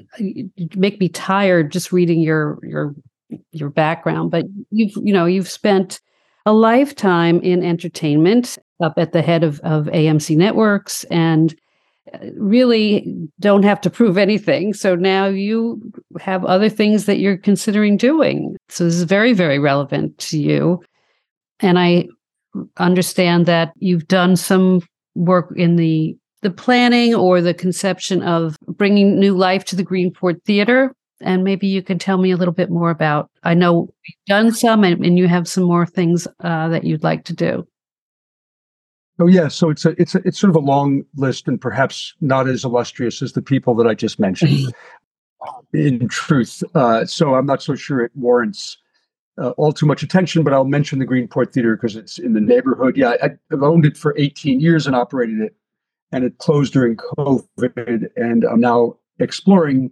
make 0.76 1.00
me 1.00 1.08
tired 1.08 1.72
just 1.72 1.90
reading 1.90 2.20
your 2.20 2.60
your 2.62 2.94
your 3.52 3.70
background, 3.70 4.30
but 4.30 4.44
you've 4.70 4.92
you 5.02 5.12
know 5.12 5.26
you've 5.26 5.48
spent 5.48 6.00
a 6.44 6.52
lifetime 6.52 7.40
in 7.40 7.64
entertainment 7.64 8.58
up 8.80 8.94
at 8.96 9.12
the 9.12 9.22
head 9.22 9.42
of, 9.42 9.58
of 9.60 9.86
AMC 9.86 10.36
networks 10.36 11.04
and 11.04 11.54
uh, 12.14 12.18
really 12.36 13.28
don't 13.40 13.64
have 13.64 13.80
to 13.80 13.90
prove 13.90 14.16
anything. 14.16 14.72
So 14.72 14.94
now 14.94 15.26
you 15.26 15.80
have 16.20 16.44
other 16.44 16.68
things 16.68 17.06
that 17.06 17.18
you're 17.18 17.36
considering 17.36 17.96
doing. 17.96 18.56
So 18.68 18.84
this 18.84 18.94
is 18.94 19.02
very, 19.02 19.32
very 19.32 19.58
relevant 19.58 20.16
to 20.18 20.38
you. 20.38 20.82
And 21.60 21.78
I 21.78 22.06
understand 22.76 23.46
that 23.46 23.72
you've 23.78 24.06
done 24.06 24.36
some 24.36 24.82
work 25.14 25.52
in 25.56 25.76
the 25.76 26.16
the 26.42 26.50
planning 26.50 27.14
or 27.14 27.40
the 27.40 27.54
conception 27.54 28.22
of 28.22 28.56
bringing 28.68 29.18
new 29.18 29.34
life 29.34 29.64
to 29.64 29.74
the 29.74 29.84
Greenport 29.84 30.40
Theater. 30.44 30.92
And 31.20 31.44
maybe 31.44 31.66
you 31.66 31.82
can 31.82 31.98
tell 31.98 32.18
me 32.18 32.30
a 32.30 32.36
little 32.36 32.54
bit 32.54 32.70
more 32.70 32.90
about. 32.90 33.30
I 33.42 33.54
know 33.54 33.88
you've 34.06 34.26
done 34.26 34.52
some, 34.52 34.84
and, 34.84 35.04
and 35.04 35.18
you 35.18 35.28
have 35.28 35.48
some 35.48 35.64
more 35.64 35.86
things 35.86 36.28
uh, 36.40 36.68
that 36.68 36.84
you'd 36.84 37.02
like 37.02 37.24
to 37.24 37.32
do. 37.32 37.66
Oh 39.18 39.26
yeah, 39.26 39.48
so 39.48 39.70
it's 39.70 39.86
a 39.86 40.00
it's 40.00 40.14
a, 40.14 40.20
it's 40.26 40.38
sort 40.38 40.50
of 40.50 40.56
a 40.56 40.66
long 40.66 41.04
list, 41.16 41.48
and 41.48 41.58
perhaps 41.58 42.14
not 42.20 42.48
as 42.48 42.64
illustrious 42.64 43.22
as 43.22 43.32
the 43.32 43.40
people 43.40 43.74
that 43.76 43.86
I 43.86 43.94
just 43.94 44.20
mentioned. 44.20 44.74
in 45.72 46.08
truth, 46.08 46.62
uh, 46.74 47.04
so 47.06 47.34
I'm 47.34 47.46
not 47.46 47.62
so 47.62 47.74
sure 47.74 48.02
it 48.02 48.10
warrants 48.14 48.76
uh, 49.38 49.50
all 49.50 49.72
too 49.72 49.86
much 49.86 50.02
attention, 50.02 50.42
but 50.42 50.52
I'll 50.52 50.64
mention 50.64 50.98
the 50.98 51.06
Greenport 51.06 51.52
Theater 51.52 51.76
because 51.76 51.96
it's 51.96 52.18
in 52.18 52.32
the 52.32 52.40
neighborhood. 52.40 52.96
Yeah, 52.96 53.14
I, 53.22 53.30
have 53.50 53.62
owned 53.62 53.84
it 53.84 53.96
for 53.96 54.14
18 54.18 54.60
years 54.60 54.86
and 54.86 54.96
operated 54.96 55.40
it, 55.40 55.54
and 56.12 56.24
it 56.24 56.38
closed 56.38 56.72
during 56.72 56.96
COVID. 56.96 58.08
And 58.16 58.44
I'm 58.44 58.60
now 58.60 58.96
exploring 59.18 59.90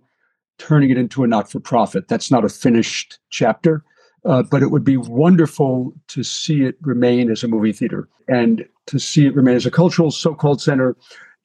turning 0.59 0.91
it 0.91 0.99
into 0.99 1.25
a 1.25 1.27
not 1.27 1.51
for 1.51 1.61
profit. 1.61 2.09
That's 2.09 2.31
not 2.31 2.45
a 2.45 2.49
finished 2.49 3.19
chapter, 3.31 3.85
uh, 4.25 4.43
but 4.43 4.63
it 4.63 4.71
would 4.71 4.85
be 4.85 4.97
wonderful 4.97 5.93
to 6.09 6.23
see 6.23 6.63
it 6.63 6.77
remain 6.83 7.31
as 7.31 7.43
a 7.43 7.49
movie 7.49 7.73
theater 7.73 8.09
and 8.29 8.67
to 8.87 8.99
see 8.99 9.27
it 9.27 9.35
remain 9.35 9.57
as 9.57 9.67
a 9.67 9.71
cultural 9.71 10.11
so 10.11 10.35
called 10.35 10.61
center. 10.61 10.97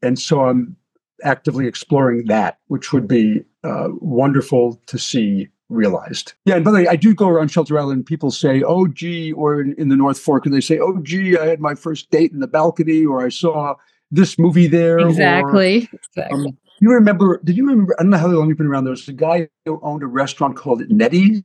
And 0.01 0.17
so 0.19 0.45
I'm 0.45 0.75
actively 1.23 1.67
exploring 1.67 2.25
that, 2.27 2.59
which 2.67 2.93
would 2.93 3.07
be 3.07 3.43
uh, 3.63 3.89
wonderful 3.99 4.81
to 4.87 4.97
see 4.97 5.49
realized. 5.69 6.33
Yeah, 6.45 6.55
and 6.55 6.65
by 6.65 6.71
the 6.71 6.77
way, 6.77 6.87
I 6.87 6.95
do 6.95 7.13
go 7.13 7.27
around 7.29 7.49
Shelter 7.49 7.77
Island. 7.77 8.05
People 8.05 8.31
say, 8.31 8.63
"Oh, 8.63 8.87
gee," 8.87 9.31
or 9.31 9.61
in, 9.61 9.75
in, 9.77 9.89
the 9.89 9.95
North 9.95 10.19
Fork, 10.19 10.45
and 10.45 10.53
they 10.53 10.61
say, 10.61 10.79
"Oh, 10.79 10.99
gee, 11.01 11.37
I 11.37 11.45
had 11.45 11.59
my 11.59 11.75
first 11.75 12.09
date 12.11 12.31
in 12.31 12.39
the 12.39 12.47
balcony," 12.47 13.05
or 13.05 13.23
"I 13.23 13.29
saw 13.29 13.75
this 14.11 14.37
movie 14.39 14.67
there." 14.67 14.99
Exactly. 14.99 15.89
Or, 15.93 15.99
exactly. 16.17 16.47
Um, 16.47 16.57
you 16.81 16.91
remember? 16.91 17.39
Did 17.43 17.57
you 17.57 17.67
remember? 17.67 17.95
I 17.99 18.03
don't 18.03 18.11
know 18.11 18.17
how 18.17 18.27
long 18.27 18.49
you've 18.49 18.57
been 18.57 18.67
around. 18.67 18.85
There 18.85 18.91
was 18.91 19.07
a 19.07 19.13
guy 19.13 19.49
who 19.65 19.79
owned 19.83 20.03
a 20.03 20.07
restaurant 20.07 20.55
called 20.55 20.87
Nettie's 20.89 21.43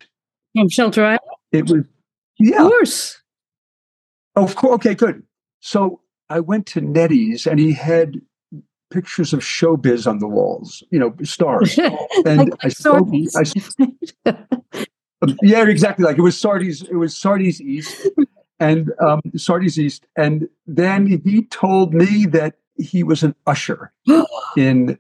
from 0.57 0.69
Shelter 0.69 1.05
Island. 1.05 1.21
It 1.53 1.71
was, 1.71 1.85
yeah, 2.39 2.65
of 2.65 2.71
course. 2.71 3.23
Of 4.37 4.57
course. 4.57 4.75
Okay, 4.75 4.95
good. 4.95 5.23
So 5.61 6.01
I 6.29 6.41
went 6.41 6.67
to 6.67 6.81
Nettie's, 6.81 7.47
and 7.47 7.59
he 7.59 7.73
had 7.73 8.21
pictures 8.91 9.33
of 9.33 9.41
showbiz 9.41 10.07
on 10.07 10.19
the 10.21 10.29
walls, 10.29 10.83
you 10.91 10.99
know, 10.99 11.15
stars. 11.23 11.79
And 12.27 12.51
like 12.51 12.65
I, 12.65 12.69
spoke, 12.69 13.09
I, 13.37 14.35
yeah, 15.43 15.67
exactly. 15.67 16.05
Like 16.05 16.17
it 16.17 16.23
was 16.23 16.39
Sardi's, 16.39 16.83
it 16.83 16.95
was 16.95 17.17
Sardi's 17.17 17.61
East 17.61 18.09
and 18.61 18.93
um, 19.01 19.21
Sardi's 19.37 19.79
East. 19.79 20.07
And 20.17 20.49
then 20.67 21.07
he 21.25 21.43
told 21.47 21.93
me 21.93 22.27
that 22.27 22.55
he 22.77 23.03
was 23.03 23.23
an 23.23 23.35
usher 23.47 23.93
in 24.57 24.97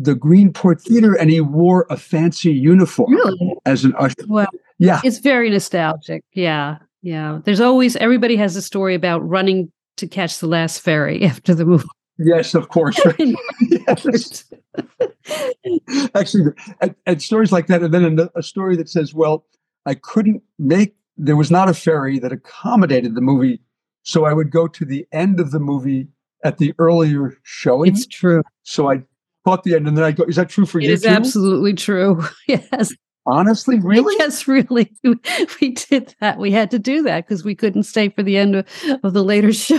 the 0.00 0.14
Greenport 0.14 0.80
Theater 0.80 1.14
and 1.14 1.28
he 1.28 1.40
wore 1.40 1.86
a 1.90 1.96
fancy 1.96 2.52
uniform 2.52 3.12
really? 3.12 3.54
as 3.66 3.84
an 3.84 3.94
usher. 3.98 4.14
Well, 4.28 4.46
yeah. 4.78 5.00
It's 5.02 5.18
very 5.18 5.50
nostalgic. 5.50 6.24
Yeah. 6.32 6.78
Yeah. 7.02 7.40
There's 7.44 7.60
always, 7.60 7.96
everybody 7.96 8.36
has 8.36 8.54
a 8.54 8.62
story 8.62 8.94
about 8.94 9.28
running 9.28 9.72
to 9.96 10.06
catch 10.06 10.38
the 10.38 10.46
last 10.46 10.80
ferry 10.80 11.24
after 11.24 11.54
the 11.54 11.64
movie. 11.64 11.88
Yes, 12.18 12.54
of 12.54 12.68
course. 12.68 12.98
yes. 13.60 14.44
Actually, 16.14 16.52
and, 16.80 16.94
and, 17.06 17.22
stories 17.22 17.52
like 17.52 17.68
that, 17.68 17.82
and 17.82 17.94
then 17.94 18.18
a, 18.18 18.28
a, 18.34 18.42
story 18.42 18.74
that 18.76 18.88
says, 18.88 19.14
"Well, 19.14 19.46
I 19.86 19.94
couldn't 19.94 20.42
make. 20.58 20.96
There 21.16 21.36
was 21.36 21.52
not 21.52 21.68
a 21.68 21.74
ferry 21.74 22.18
that 22.18 22.32
accommodated 22.32 23.14
the 23.14 23.20
movie, 23.20 23.60
so 24.02 24.24
I 24.24 24.32
would 24.32 24.50
go 24.50 24.66
to 24.66 24.84
the 24.84 25.06
end 25.12 25.38
of 25.38 25.52
the 25.52 25.60
movie 25.60 26.08
at 26.42 26.58
the 26.58 26.74
earlier 26.78 27.38
showing. 27.44 27.92
It's 27.92 28.04
true. 28.04 28.42
So 28.64 28.90
I 28.90 29.04
caught 29.48 29.64
the 29.64 29.74
end, 29.74 29.88
and 29.88 29.96
then 29.96 30.04
I 30.04 30.12
go. 30.12 30.24
Is 30.24 30.36
that 30.36 30.50
true 30.50 30.66
for 30.66 30.78
it 30.78 30.84
you? 30.84 30.90
It 30.90 30.94
is 30.94 31.02
too? 31.02 31.08
absolutely 31.08 31.74
true. 31.74 32.22
Yes. 32.48 32.92
Honestly, 33.26 33.78
really? 33.80 34.14
Yes, 34.18 34.48
really. 34.48 34.90
We 35.60 35.70
did 35.70 36.14
that. 36.20 36.38
We 36.38 36.50
had 36.50 36.70
to 36.70 36.78
do 36.78 37.02
that 37.02 37.26
because 37.26 37.44
we 37.44 37.54
couldn't 37.54 37.82
stay 37.82 38.08
for 38.08 38.22
the 38.22 38.38
end 38.38 38.56
of, 38.56 38.66
of 39.02 39.12
the 39.12 39.22
later 39.22 39.52
show. 39.66 39.78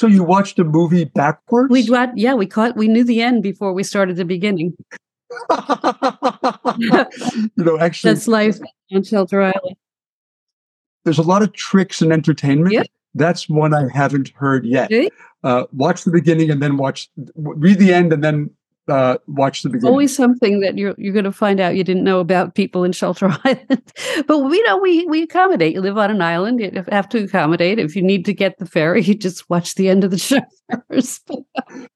So 0.00 0.06
you 0.06 0.22
watched 0.22 0.58
a 0.58 0.64
movie 0.64 1.04
backwards? 1.04 1.70
We 1.70 1.86
got 1.86 2.16
yeah, 2.16 2.34
we 2.34 2.46
caught 2.46 2.76
we 2.76 2.88
knew 2.88 3.04
the 3.04 3.20
end 3.20 3.42
before 3.42 3.72
we 3.74 3.82
started 3.82 4.16
the 4.16 4.24
beginning. 4.24 4.74
you 6.78 6.88
know, 7.56 7.78
actually 7.78 8.14
That's 8.14 8.28
life 8.28 8.58
on 8.94 9.02
Shelter 9.02 9.42
Island. 9.42 9.76
There's 11.04 11.18
a 11.18 11.22
lot 11.22 11.42
of 11.42 11.52
tricks 11.52 12.00
in 12.00 12.12
entertainment. 12.12 12.72
Yeah. 12.72 12.84
That's 13.14 13.48
one 13.48 13.74
I 13.74 13.88
haven't 13.92 14.30
heard 14.30 14.64
yet. 14.64 14.90
Uh, 15.44 15.64
watch 15.72 16.04
the 16.04 16.10
beginning 16.10 16.50
and 16.50 16.62
then 16.62 16.76
watch 16.76 17.08
read 17.36 17.78
the 17.78 17.92
end 17.92 18.12
and 18.12 18.22
then 18.22 18.50
uh, 18.88 19.18
watch 19.26 19.62
the 19.62 19.68
beginning. 19.68 19.90
Always 19.90 20.14
something 20.14 20.60
that 20.60 20.78
you're 20.78 20.94
you're 20.98 21.12
going 21.12 21.24
to 21.24 21.32
find 21.32 21.60
out 21.60 21.76
you 21.76 21.84
didn't 21.84 22.04
know 22.04 22.20
about 22.20 22.54
people 22.54 22.84
in 22.84 22.92
Shelter 22.92 23.28
Island. 23.44 23.92
but 24.26 24.38
we 24.38 24.62
know 24.62 24.78
we 24.78 25.06
we 25.06 25.22
accommodate. 25.22 25.74
You 25.74 25.80
live 25.80 25.98
on 25.98 26.10
an 26.10 26.22
island, 26.22 26.60
you 26.60 26.84
have 26.90 27.08
to 27.10 27.24
accommodate. 27.24 27.78
If 27.78 27.94
you 27.94 28.02
need 28.02 28.24
to 28.24 28.32
get 28.32 28.58
the 28.58 28.66
ferry, 28.66 29.02
you 29.04 29.14
just 29.14 29.48
watch 29.50 29.74
the 29.74 29.88
end 29.88 30.04
of 30.04 30.10
the 30.10 30.18
show 30.18 30.40
first. 30.90 31.30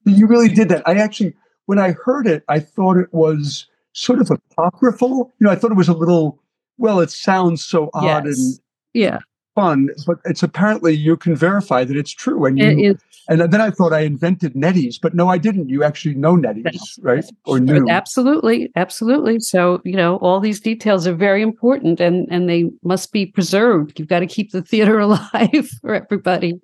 you 0.04 0.26
really 0.26 0.48
did 0.48 0.68
that. 0.68 0.86
I 0.86 0.94
actually, 0.94 1.34
when 1.66 1.78
I 1.78 1.92
heard 1.92 2.26
it, 2.26 2.44
I 2.48 2.60
thought 2.60 2.96
it 2.96 3.12
was 3.12 3.66
sort 3.92 4.20
of 4.20 4.30
apocryphal. 4.30 5.32
You 5.40 5.46
know, 5.46 5.50
I 5.50 5.56
thought 5.56 5.70
it 5.70 5.76
was 5.76 5.88
a 5.88 5.94
little. 5.94 6.38
Well, 6.78 7.00
it 7.00 7.10
sounds 7.10 7.64
so 7.64 7.90
odd 7.94 8.26
yes. 8.26 8.38
and 8.38 8.58
yeah 8.92 9.18
fun, 9.54 9.90
but 10.06 10.18
it's 10.24 10.42
apparently 10.42 10.94
you 10.94 11.16
can 11.16 11.36
verify 11.36 11.84
that 11.84 11.96
it's 11.96 12.10
true. 12.10 12.44
And 12.44 12.58
you, 12.58 12.98
and 13.28 13.40
then 13.40 13.60
I 13.60 13.70
thought 13.70 13.92
I 13.92 14.00
invented 14.00 14.56
Nettie's, 14.56 14.98
but 14.98 15.14
no, 15.14 15.28
I 15.28 15.38
didn't. 15.38 15.68
You 15.68 15.84
actually 15.84 16.14
know 16.14 16.36
Nettie's, 16.36 16.98
right? 17.02 17.24
Or 17.46 17.60
knew? 17.60 17.88
Absolutely, 17.88 18.70
absolutely. 18.76 19.40
So 19.40 19.80
you 19.84 19.96
know, 19.96 20.16
all 20.16 20.40
these 20.40 20.60
details 20.60 21.06
are 21.06 21.14
very 21.14 21.42
important, 21.42 22.00
and 22.00 22.26
and 22.30 22.48
they 22.48 22.70
must 22.82 23.12
be 23.12 23.26
preserved. 23.26 23.98
You've 23.98 24.08
got 24.08 24.20
to 24.20 24.26
keep 24.26 24.52
the 24.52 24.62
theater 24.62 24.98
alive 25.00 25.68
for 25.80 25.94
everybody. 25.94 26.60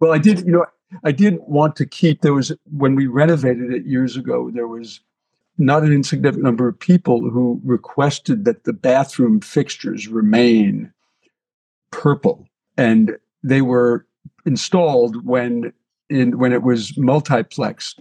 Well, 0.00 0.12
I 0.12 0.18
did. 0.18 0.40
You 0.40 0.52
know, 0.52 0.66
I 1.04 1.12
did 1.12 1.38
want 1.40 1.76
to 1.76 1.86
keep. 1.86 2.22
There 2.22 2.34
was 2.34 2.52
when 2.70 2.94
we 2.94 3.06
renovated 3.06 3.72
it 3.72 3.86
years 3.86 4.16
ago. 4.16 4.50
There 4.52 4.68
was 4.68 5.00
not 5.58 5.82
an 5.82 5.92
insignificant 5.92 6.44
number 6.44 6.68
of 6.68 6.78
people 6.78 7.30
who 7.30 7.60
requested 7.64 8.44
that 8.44 8.64
the 8.64 8.74
bathroom 8.74 9.40
fixtures 9.40 10.06
remain 10.06 10.92
purple, 11.96 12.46
and 12.76 13.16
they 13.42 13.62
were 13.62 14.06
installed 14.44 15.24
when 15.24 15.72
in 16.10 16.38
when 16.38 16.52
it 16.52 16.62
was 16.62 16.92
multiplexed 16.92 17.98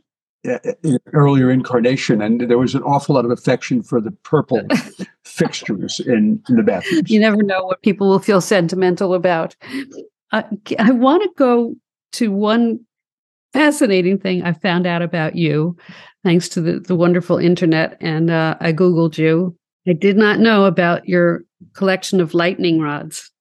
uh, 0.47 0.59
in 0.83 0.99
earlier 1.13 1.49
incarnation, 1.49 2.21
and 2.21 2.41
there 2.41 2.57
was 2.57 2.75
an 2.75 2.83
awful 2.83 3.15
lot 3.15 3.25
of 3.25 3.31
affection 3.31 3.81
for 3.81 4.01
the 4.01 4.11
purple 4.11 4.61
fixtures 5.23 5.99
in, 5.99 6.41
in 6.49 6.55
the 6.57 6.63
bathrooms. 6.63 7.09
You 7.09 7.19
never 7.19 7.41
know 7.41 7.63
what 7.63 7.81
people 7.81 8.09
will 8.09 8.19
feel 8.19 8.41
sentimental 8.41 9.13
about. 9.13 9.55
Uh, 10.31 10.43
I 10.77 10.91
want 10.91 11.23
to 11.23 11.29
go 11.37 11.75
to 12.13 12.31
one 12.31 12.79
fascinating 13.53 14.19
thing 14.19 14.43
I 14.43 14.53
found 14.53 14.85
out 14.85 15.01
about 15.01 15.35
you, 15.35 15.77
thanks 16.23 16.49
to 16.49 16.61
the, 16.61 16.79
the 16.79 16.95
wonderful 16.95 17.37
internet, 17.37 17.97
and 18.01 18.29
uh, 18.29 18.57
I 18.59 18.73
googled 18.73 19.17
you. 19.17 19.55
I 19.87 19.93
did 19.93 20.17
not 20.17 20.39
know 20.39 20.65
about 20.65 21.07
your 21.07 21.43
collection 21.73 22.19
of 22.19 22.33
lightning 22.33 22.81
rods. 22.81 23.31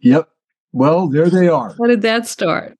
Yep. 0.00 0.28
Well, 0.72 1.08
there 1.08 1.30
they 1.30 1.48
are. 1.48 1.74
How 1.78 1.86
did 1.86 2.02
that 2.02 2.26
start? 2.26 2.78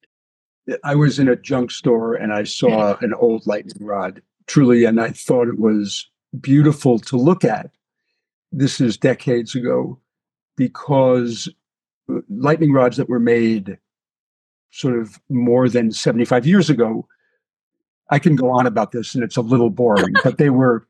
I 0.85 0.95
was 0.95 1.19
in 1.19 1.29
a 1.29 1.37
junk 1.37 1.71
store 1.71 2.15
and 2.15 2.33
I 2.33 2.45
saw 2.45 2.97
an 3.01 3.15
old 3.15 3.47
lightning 3.47 3.87
rod, 3.87 4.23
truly, 4.47 4.85
and 4.85 5.01
I 5.01 5.11
thought 5.11 5.49
it 5.49 5.59
was 5.59 6.09
beautiful 6.41 6.99
to 6.99 7.17
look 7.17 7.45
at. 7.45 7.71
This 8.53 8.81
is 8.81 8.97
decades 8.97 9.55
ago 9.55 9.99
because 10.57 11.49
uh, 12.11 12.21
lightning 12.29 12.73
rods 12.73 12.97
that 12.97 13.09
were 13.09 13.21
made 13.21 13.79
sort 14.71 14.99
of 14.99 15.19
more 15.29 15.69
than 15.69 15.93
75 15.93 16.47
years 16.47 16.69
ago, 16.69 17.07
I 18.11 18.19
can 18.19 18.37
go 18.37 18.51
on 18.51 18.67
about 18.67 18.93
this 18.93 19.15
and 19.15 19.23
it's 19.23 19.37
a 19.37 19.43
little 19.43 19.71
boring, 19.71 20.15
but 20.25 20.39
they 20.39 20.51
were 20.51 20.87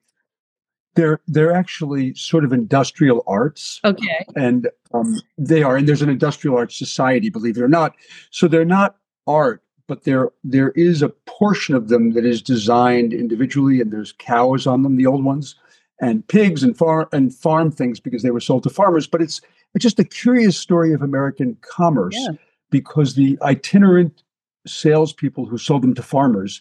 they're 0.99 1.21
they're 1.29 1.55
actually 1.55 2.13
sort 2.15 2.45
of 2.45 2.53
industrial 2.53 3.23
arts. 3.29 3.81
Okay. 3.85 4.27
And 4.35 4.69
um, 4.93 5.21
they 5.39 5.63
are, 5.63 5.77
and 5.77 5.89
there's 5.89 6.03
an 6.03 6.09
industrial 6.09 6.57
arts 6.57 6.77
society, 6.77 7.31
believe 7.31 7.57
it 7.57 7.63
or 7.63 7.69
not. 7.69 7.95
So 8.31 8.49
they're 8.49 8.65
not 8.65 8.97
art, 9.29 9.63
but 9.87 10.03
there 10.03 10.31
there 10.43 10.71
is 10.71 11.01
a 11.01 11.11
portion 11.11 11.77
of 11.77 11.89
them 11.89 12.15
that 12.15 12.27
is 12.27 12.43
designed 12.43 13.13
individually, 13.13 13.81
and 13.81 13.93
there's 13.93 14.13
cows 14.19 14.67
on 14.67 14.83
them, 14.83 14.97
the 14.97 15.07
old 15.07 15.25
ones, 15.25 15.55
and 16.01 16.27
pigs 16.27 16.65
and 16.65 16.77
farm 16.77 17.07
and 17.13 17.33
farm 17.33 17.71
things 17.71 18.01
because 18.01 18.25
they 18.25 18.33
were 18.33 18.41
sold 18.41 18.65
to 18.65 18.71
farmers. 18.71 19.07
But 19.07 19.23
it's 19.23 19.41
it's 19.77 19.85
just 19.85 20.01
a 20.01 20.05
curious 20.05 20.59
story 20.59 20.93
of 20.93 21.01
American 21.01 21.57
commerce 21.61 22.17
yeah. 22.19 22.33
because 22.71 23.15
the 23.15 23.39
itinerant 23.43 24.25
salespeople 24.67 25.47
who 25.47 25.59
sold 25.59 25.83
them 25.83 25.95
to 25.95 26.03
farmers 26.03 26.61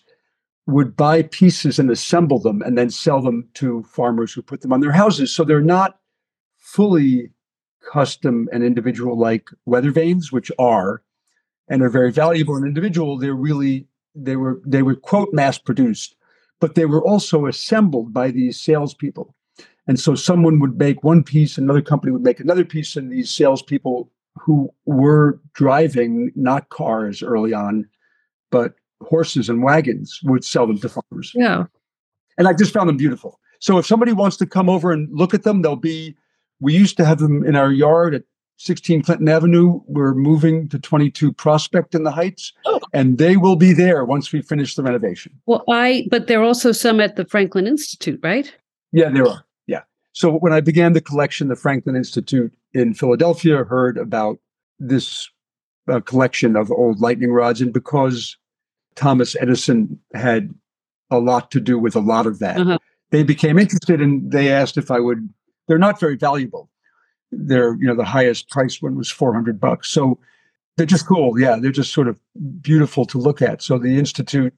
would 0.68 0.96
buy 0.96 1.24
pieces 1.24 1.80
and 1.80 1.90
assemble 1.90 2.40
them 2.40 2.62
and 2.62 2.78
then 2.78 2.90
sell 2.90 3.22
them 3.22 3.48
to 3.56 3.84
farmers 3.84 4.34
who 4.34 4.42
put 4.42 4.62
them 4.62 4.74
on 4.74 4.82
their 4.82 4.92
houses. 4.92 5.34
So 5.34 5.44
they're 5.44 5.62
not 5.62 6.00
fully 6.58 7.32
custom 7.92 8.50
and 8.52 8.64
individual 8.64 9.18
like 9.18 9.50
weather 9.66 9.92
vanes, 9.92 10.32
which 10.32 10.52
are 10.60 11.02
and 11.70 11.82
are 11.82 11.90
very 11.90 12.12
valuable 12.12 12.56
and 12.56 12.66
individual. 12.66 13.18
They're 13.18 13.34
really 13.34 13.88
they 14.14 14.36
were 14.36 14.62
they 14.66 14.82
were 14.82 14.96
quote 14.96 15.34
mass 15.34 15.58
produced, 15.58 16.16
but 16.60 16.76
they 16.76 16.86
were 16.86 17.04
also 17.04 17.46
assembled 17.46 18.14
by 18.14 18.32
these 18.32 18.60
salespeople. 18.60 19.34
And 19.88 19.98
so 19.98 20.16
someone 20.16 20.60
would 20.60 20.78
make 20.78 21.02
one 21.02 21.24
piece, 21.24 21.58
another 21.58 21.82
company 21.82 22.12
would 22.12 22.24
make 22.24 22.42
another 22.42 22.66
piece, 22.66 22.98
and 22.98 23.10
these 23.10 23.32
salespeople 23.32 24.12
who 24.36 24.70
were 24.86 25.40
driving 25.54 26.32
not 26.36 26.70
cars 26.70 27.24
early 27.24 27.54
on, 27.54 27.88
but 28.52 28.76
horses 29.02 29.50
and 29.50 29.64
wagons 29.64 30.20
would 30.24 30.44
sell 30.44 30.68
them 30.68 30.80
to 30.80 30.90
farmers. 30.90 31.32
Yeah. 31.36 31.66
And 32.38 32.48
I 32.48 32.54
just 32.54 32.74
found 32.74 32.90
them 32.90 32.98
beautiful. 32.98 33.40
So 33.60 33.78
if 33.78 33.86
somebody 33.86 34.14
wants 34.14 34.38
to 34.38 34.46
come 34.46 34.70
over 34.70 34.92
and 34.92 35.10
look 35.12 35.34
at 35.34 35.44
them, 35.44 35.62
they'll 35.62 35.76
be, 35.76 36.16
we 36.60 36.74
used 36.74 36.98
to 36.98 37.06
have 37.06 37.20
them 37.20 37.44
in 37.44 37.56
our 37.56 37.72
yard 37.72 38.14
at 38.14 38.24
16 38.58 39.04
Clinton 39.04 39.28
Avenue. 39.30 39.82
We're 39.88 40.14
moving 40.14 40.68
to 40.70 40.80
22 40.80 41.32
Prospect 41.34 41.96
in 41.96 42.04
the 42.04 42.12
Heights, 42.12 42.54
oh. 42.66 42.80
and 42.94 43.18
they 43.18 43.38
will 43.38 43.56
be 43.56 43.74
there 43.74 44.04
once 44.04 44.32
we 44.32 44.42
finish 44.42 44.76
the 44.76 44.84
renovation. 44.84 45.40
Well, 45.46 45.64
I, 45.70 46.08
but 46.10 46.28
there 46.28 46.42
are 46.42 46.46
also 46.46 46.72
some 46.72 47.00
at 47.00 47.16
the 47.16 47.26
Franklin 47.26 47.68
Institute, 47.68 48.20
right? 48.24 48.54
Yeah, 48.92 49.10
there 49.10 49.28
are. 49.28 49.44
Yeah. 49.68 49.84
So 50.14 50.32
when 50.32 50.54
I 50.54 50.62
began 50.62 50.94
the 50.94 51.02
collection, 51.02 51.48
the 51.48 51.56
Franklin 51.56 51.96
Institute 51.96 52.54
in 52.74 52.94
Philadelphia 52.94 53.64
heard 53.64 53.98
about 53.98 54.40
this 54.80 55.30
uh, 55.88 56.00
collection 56.02 56.56
of 56.56 56.72
old 56.72 57.00
lightning 57.00 57.32
rods, 57.32 57.62
and 57.62 57.72
because 57.72 58.38
Thomas 58.98 59.36
Edison 59.40 60.00
had 60.14 60.54
a 61.10 61.20
lot 61.20 61.52
to 61.52 61.60
do 61.60 61.80
with 61.80 61.96
a 61.96 62.02
lot 62.02 62.28
of 62.28 62.40
that, 62.40 62.60
uh-huh. 62.60 62.80
they 63.12 63.24
became 63.24 63.58
interested 63.58 64.02
and 64.02 64.32
they 64.32 64.52
asked 64.52 64.78
if 64.78 64.92
I 64.92 65.00
would. 65.00 65.30
They're 65.68 65.78
not 65.78 66.00
very 66.00 66.16
valuable. 66.16 66.70
They're 67.32 67.76
you 67.76 67.88
know 67.88 67.96
the 67.96 68.06
highest 68.06 68.50
price 68.50 68.82
one 68.82 68.96
was 68.96 69.10
400 69.10 69.60
bucks. 69.60 69.90
So 69.90 70.20
they're 70.76 70.86
just 70.86 71.08
cool. 71.08 71.40
Yeah 71.40 71.58
they're 71.58 71.72
just 71.72 71.94
sort 71.94 72.08
of 72.08 72.20
beautiful 72.62 73.06
to 73.06 73.18
look 73.18 73.42
at. 73.42 73.62
So 73.62 73.78
the 73.78 73.98
institute 73.98 74.54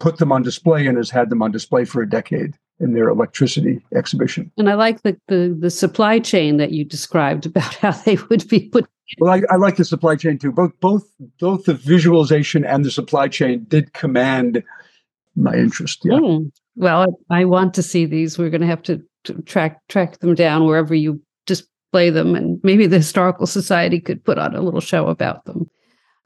put 0.00 0.18
them 0.18 0.32
on 0.32 0.42
display 0.42 0.86
and 0.86 0.96
has 0.96 1.10
had 1.10 1.30
them 1.30 1.42
on 1.42 1.52
display 1.52 1.84
for 1.84 2.02
a 2.02 2.08
decade 2.08 2.58
in 2.80 2.92
their 2.92 3.08
electricity 3.08 3.80
exhibition. 3.94 4.50
And 4.58 4.68
i 4.68 4.74
like 4.74 5.02
the 5.02 5.16
the, 5.28 5.56
the 5.58 5.70
supply 5.70 6.18
chain 6.18 6.56
that 6.56 6.72
you 6.72 6.84
described 6.84 7.46
about 7.46 7.74
how 7.82 7.92
they 7.92 8.16
would 8.28 8.48
be 8.48 8.68
put 8.68 8.86
well 9.18 9.32
I, 9.32 9.42
I 9.50 9.56
like 9.56 9.76
the 9.76 9.84
supply 9.84 10.16
chain 10.16 10.38
too. 10.38 10.52
Both 10.52 10.72
both 10.80 11.04
both 11.38 11.64
the 11.64 11.74
visualization 11.74 12.64
and 12.64 12.84
the 12.84 12.90
supply 12.90 13.28
chain 13.28 13.64
did 13.68 13.92
command 13.92 14.62
my 15.36 15.54
interest 15.54 16.00
yeah. 16.04 16.18
Mm. 16.18 16.52
well 16.76 17.18
i 17.28 17.44
want 17.44 17.74
to 17.74 17.82
see 17.82 18.06
these. 18.06 18.38
We're 18.38 18.50
going 18.50 18.60
to 18.60 18.66
have 18.68 18.82
to, 18.84 19.02
to 19.24 19.42
track 19.42 19.86
track 19.88 20.18
them 20.18 20.34
down 20.34 20.64
wherever 20.64 20.94
you 20.94 21.20
display 21.46 22.10
them 22.10 22.34
and 22.34 22.60
maybe 22.62 22.86
the 22.86 22.98
historical 22.98 23.46
society 23.46 24.00
could 24.00 24.24
put 24.24 24.38
on 24.38 24.54
a 24.54 24.62
little 24.62 24.80
show 24.80 25.08
about 25.08 25.44
them. 25.44 25.68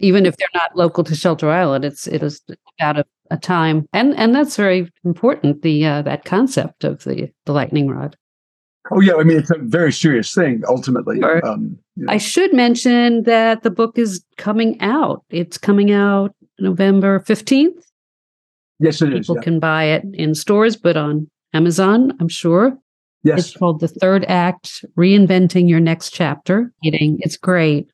Even 0.00 0.26
if 0.26 0.36
they're 0.36 0.48
not 0.54 0.76
local 0.76 1.02
to 1.04 1.14
shelter 1.14 1.50
island 1.50 1.84
it's 1.84 2.06
it 2.06 2.22
is 2.22 2.40
about 2.78 2.98
a, 2.98 3.04
a 3.30 3.36
time. 3.36 3.86
And 3.92 4.14
and 4.16 4.34
that's 4.34 4.56
very 4.56 4.90
important 5.04 5.62
the 5.62 5.84
uh, 5.84 6.02
that 6.02 6.24
concept 6.24 6.84
of 6.84 7.04
the 7.04 7.32
the 7.46 7.52
lightning 7.52 7.88
rod 7.88 8.16
oh 8.90 9.00
yeah 9.00 9.14
i 9.14 9.22
mean 9.22 9.38
it's 9.38 9.50
a 9.50 9.58
very 9.58 9.92
serious 9.92 10.34
thing 10.34 10.62
ultimately 10.68 11.18
sure. 11.20 11.46
um, 11.46 11.78
you 11.96 12.04
know. 12.04 12.12
i 12.12 12.16
should 12.16 12.52
mention 12.52 13.22
that 13.24 13.62
the 13.62 13.70
book 13.70 13.98
is 13.98 14.24
coming 14.36 14.80
out 14.80 15.24
it's 15.30 15.58
coming 15.58 15.92
out 15.92 16.34
november 16.58 17.20
15th 17.20 17.70
yes 18.78 19.02
it 19.02 19.06
people 19.06 19.20
is, 19.20 19.26
people 19.26 19.36
yeah. 19.36 19.42
can 19.42 19.60
buy 19.60 19.84
it 19.84 20.04
in 20.14 20.34
stores 20.34 20.76
but 20.76 20.96
on 20.96 21.28
amazon 21.54 22.12
i'm 22.20 22.28
sure 22.28 22.78
Yes. 23.24 23.40
It's 23.40 23.56
called 23.56 23.80
The 23.80 23.88
Third 23.88 24.24
Act 24.26 24.84
Reinventing 24.96 25.68
Your 25.68 25.80
Next 25.80 26.10
Chapter. 26.10 26.72
It's 26.82 27.36
great. 27.36 27.88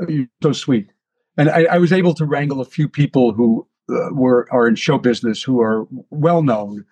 Oh, 0.00 0.08
you're 0.08 0.26
so 0.42 0.52
sweet. 0.52 0.88
And 1.36 1.50
I, 1.50 1.64
I, 1.64 1.78
was 1.78 1.92
able 1.92 2.14
to 2.14 2.24
wrangle 2.24 2.60
a 2.60 2.64
few 2.64 2.88
people 2.88 3.32
who 3.32 3.66
uh, 3.90 4.08
were 4.12 4.48
are 4.50 4.66
in 4.66 4.74
show 4.74 4.96
business 4.98 5.42
who 5.42 5.60
are 5.60 5.86
well 6.10 6.42
known 6.42 6.84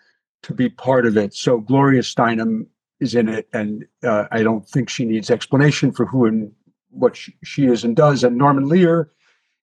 to 0.42 0.52
be 0.52 0.68
part 0.68 1.06
of 1.06 1.16
it. 1.16 1.34
So 1.34 1.60
Gloria 1.60 2.02
Steinem 2.02 2.66
is 3.04 3.14
in 3.14 3.28
it, 3.28 3.48
and 3.52 3.86
uh, 4.02 4.24
I 4.32 4.42
don't 4.42 4.66
think 4.68 4.88
she 4.88 5.04
needs 5.04 5.30
explanation 5.30 5.92
for 5.92 6.06
who 6.06 6.24
and 6.24 6.50
what 6.90 7.16
she, 7.16 7.36
she 7.44 7.66
is 7.66 7.84
and 7.84 7.94
does. 7.94 8.24
And 8.24 8.36
Norman 8.36 8.68
Lear 8.68 9.10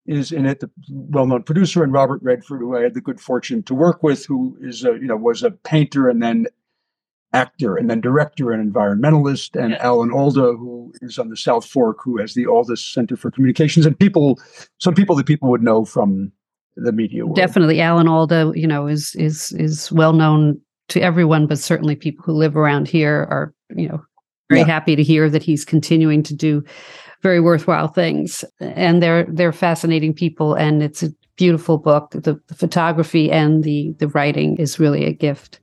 is 0.06 0.32
in 0.32 0.46
it, 0.46 0.60
the 0.60 0.70
well-known 0.88 1.42
producer, 1.44 1.82
and 1.82 1.92
Robert 1.92 2.20
Redford, 2.22 2.60
who 2.60 2.76
I 2.76 2.82
had 2.82 2.94
the 2.94 3.00
good 3.00 3.20
fortune 3.20 3.62
to 3.64 3.74
work 3.74 4.02
with, 4.02 4.26
who 4.26 4.56
is 4.60 4.84
a, 4.84 4.92
you 4.92 5.06
know 5.06 5.16
was 5.16 5.42
a 5.42 5.50
painter 5.50 6.08
and 6.08 6.22
then 6.22 6.46
actor 7.32 7.76
and 7.76 7.90
then 7.90 8.00
director 8.00 8.52
and 8.52 8.60
environmentalist, 8.72 9.54
and 9.54 9.76
Alan 9.76 10.10
Alda, 10.10 10.56
who 10.56 10.92
is 11.02 11.18
on 11.18 11.28
the 11.28 11.36
South 11.36 11.66
Fork, 11.66 11.98
who 12.02 12.18
has 12.18 12.34
the 12.34 12.46
Alda's 12.46 12.84
Center 12.84 13.16
for 13.16 13.30
Communications, 13.30 13.86
and 13.86 13.98
people, 13.98 14.38
some 14.78 14.94
people 14.94 15.14
that 15.16 15.26
people 15.26 15.50
would 15.50 15.62
know 15.62 15.84
from 15.84 16.32
the 16.76 16.92
media 16.92 17.26
world. 17.26 17.36
Definitely, 17.36 17.80
Alan 17.80 18.08
Alda, 18.08 18.52
you 18.54 18.66
know, 18.66 18.86
is 18.86 19.14
is 19.16 19.52
is 19.52 19.92
well 19.92 20.12
known 20.12 20.60
to 20.88 21.00
everyone, 21.00 21.46
but 21.46 21.58
certainly 21.58 21.96
people 21.96 22.24
who 22.24 22.32
live 22.32 22.56
around 22.56 22.88
here 22.88 23.26
are, 23.30 23.54
you 23.74 23.88
know, 23.88 24.02
very 24.48 24.60
yeah. 24.60 24.66
happy 24.66 24.96
to 24.96 25.02
hear 25.02 25.28
that 25.28 25.42
he's 25.42 25.64
continuing 25.64 26.22
to 26.22 26.34
do 26.34 26.64
very 27.22 27.40
worthwhile 27.40 27.88
things. 27.88 28.44
And 28.60 29.02
they're 29.02 29.24
they're 29.24 29.52
fascinating 29.52 30.14
people, 30.14 30.54
and 30.54 30.82
it's 30.82 31.02
a 31.02 31.12
beautiful 31.36 31.78
book. 31.78 32.10
The, 32.12 32.40
the 32.46 32.54
photography 32.54 33.30
and 33.30 33.64
the 33.64 33.94
the 33.98 34.08
writing 34.08 34.56
is 34.56 34.78
really 34.78 35.04
a 35.04 35.12
gift. 35.12 35.60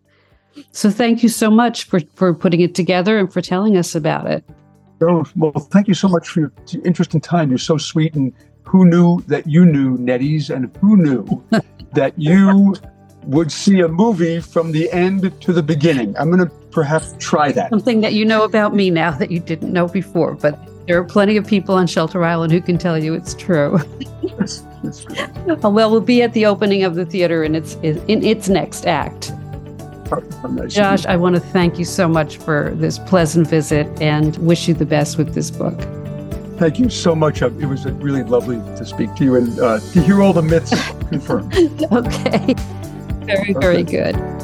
So 0.71 0.89
thank 0.89 1.23
you 1.23 1.29
so 1.29 1.49
much 1.49 1.83
for, 1.83 1.99
for 2.15 2.33
putting 2.33 2.61
it 2.61 2.75
together 2.75 3.17
and 3.17 3.31
for 3.31 3.41
telling 3.41 3.75
us 3.75 3.95
about 3.95 4.27
it. 4.27 4.43
Oh, 5.01 5.25
well, 5.35 5.51
thank 5.51 5.87
you 5.87 5.93
so 5.93 6.07
much 6.07 6.29
for 6.29 6.39
your 6.39 6.53
interest 6.85 7.13
and 7.13 7.21
time. 7.21 7.49
You're 7.49 7.57
so 7.57 7.77
sweet. 7.77 8.15
And 8.15 8.31
who 8.63 8.85
knew 8.85 9.21
that 9.27 9.47
you 9.47 9.65
knew 9.65 9.97
Nettie's 9.97 10.49
and 10.49 10.75
who 10.77 10.95
knew 10.95 11.43
that 11.93 12.13
you 12.17 12.75
would 13.27 13.51
see 13.51 13.81
a 13.81 13.87
movie 13.87 14.39
from 14.39 14.71
the 14.71 14.91
end 14.91 15.33
to 15.41 15.53
the 15.53 15.63
beginning? 15.63 16.15
I'm 16.17 16.29
going 16.31 16.47
to 16.47 16.51
perhaps 16.71 17.13
try 17.19 17.51
that. 17.51 17.69
Something 17.69 18.01
that 18.01 18.13
you 18.13 18.25
know 18.25 18.43
about 18.43 18.73
me 18.75 18.89
now 18.89 19.11
that 19.11 19.31
you 19.31 19.39
didn't 19.39 19.71
know 19.71 19.87
before, 19.87 20.35
but 20.35 20.59
there 20.87 20.97
are 20.99 21.03
plenty 21.03 21.37
of 21.37 21.47
people 21.47 21.75
on 21.75 21.87
Shelter 21.87 22.23
Island 22.23 22.53
who 22.53 22.61
can 22.61 22.77
tell 22.77 22.97
you 22.97 23.13
it's 23.13 23.33
true. 23.33 23.79
that's, 24.37 24.61
that's 24.83 25.03
true. 25.03 25.55
well, 25.55 25.89
we'll 25.89 26.01
be 26.01 26.21
at 26.21 26.33
the 26.33 26.45
opening 26.45 26.83
of 26.83 26.95
the 26.95 27.05
theater 27.05 27.43
in 27.43 27.55
its 27.55 27.75
in 27.75 28.23
its 28.23 28.49
next 28.49 28.85
act. 28.85 29.31
Josh, 30.67 31.05
I 31.07 31.15
want 31.15 31.35
to 31.35 31.41
thank 31.41 31.79
you 31.79 31.85
so 31.85 32.07
much 32.07 32.37
for 32.37 32.71
this 32.75 32.99
pleasant 32.99 33.47
visit 33.47 33.87
and 33.99 34.37
wish 34.37 34.67
you 34.67 34.75
the 34.75 34.85
best 34.85 35.17
with 35.17 35.33
this 35.33 35.49
book. 35.49 35.79
Thank 36.57 36.79
you 36.79 36.89
so 36.89 37.15
much. 37.15 37.41
Uh, 37.41 37.49
it 37.59 37.65
was 37.65 37.85
really 37.85 38.23
lovely 38.23 38.57
to 38.77 38.85
speak 38.85 39.13
to 39.15 39.23
you 39.23 39.35
and 39.35 39.59
uh, 39.59 39.79
to 39.79 40.01
hear 40.01 40.21
all 40.21 40.31
the 40.31 40.43
myths 40.43 40.71
confirmed. 41.09 41.53
okay. 41.91 42.55
Very, 43.25 43.53
very 43.53 43.83
good. 43.83 44.34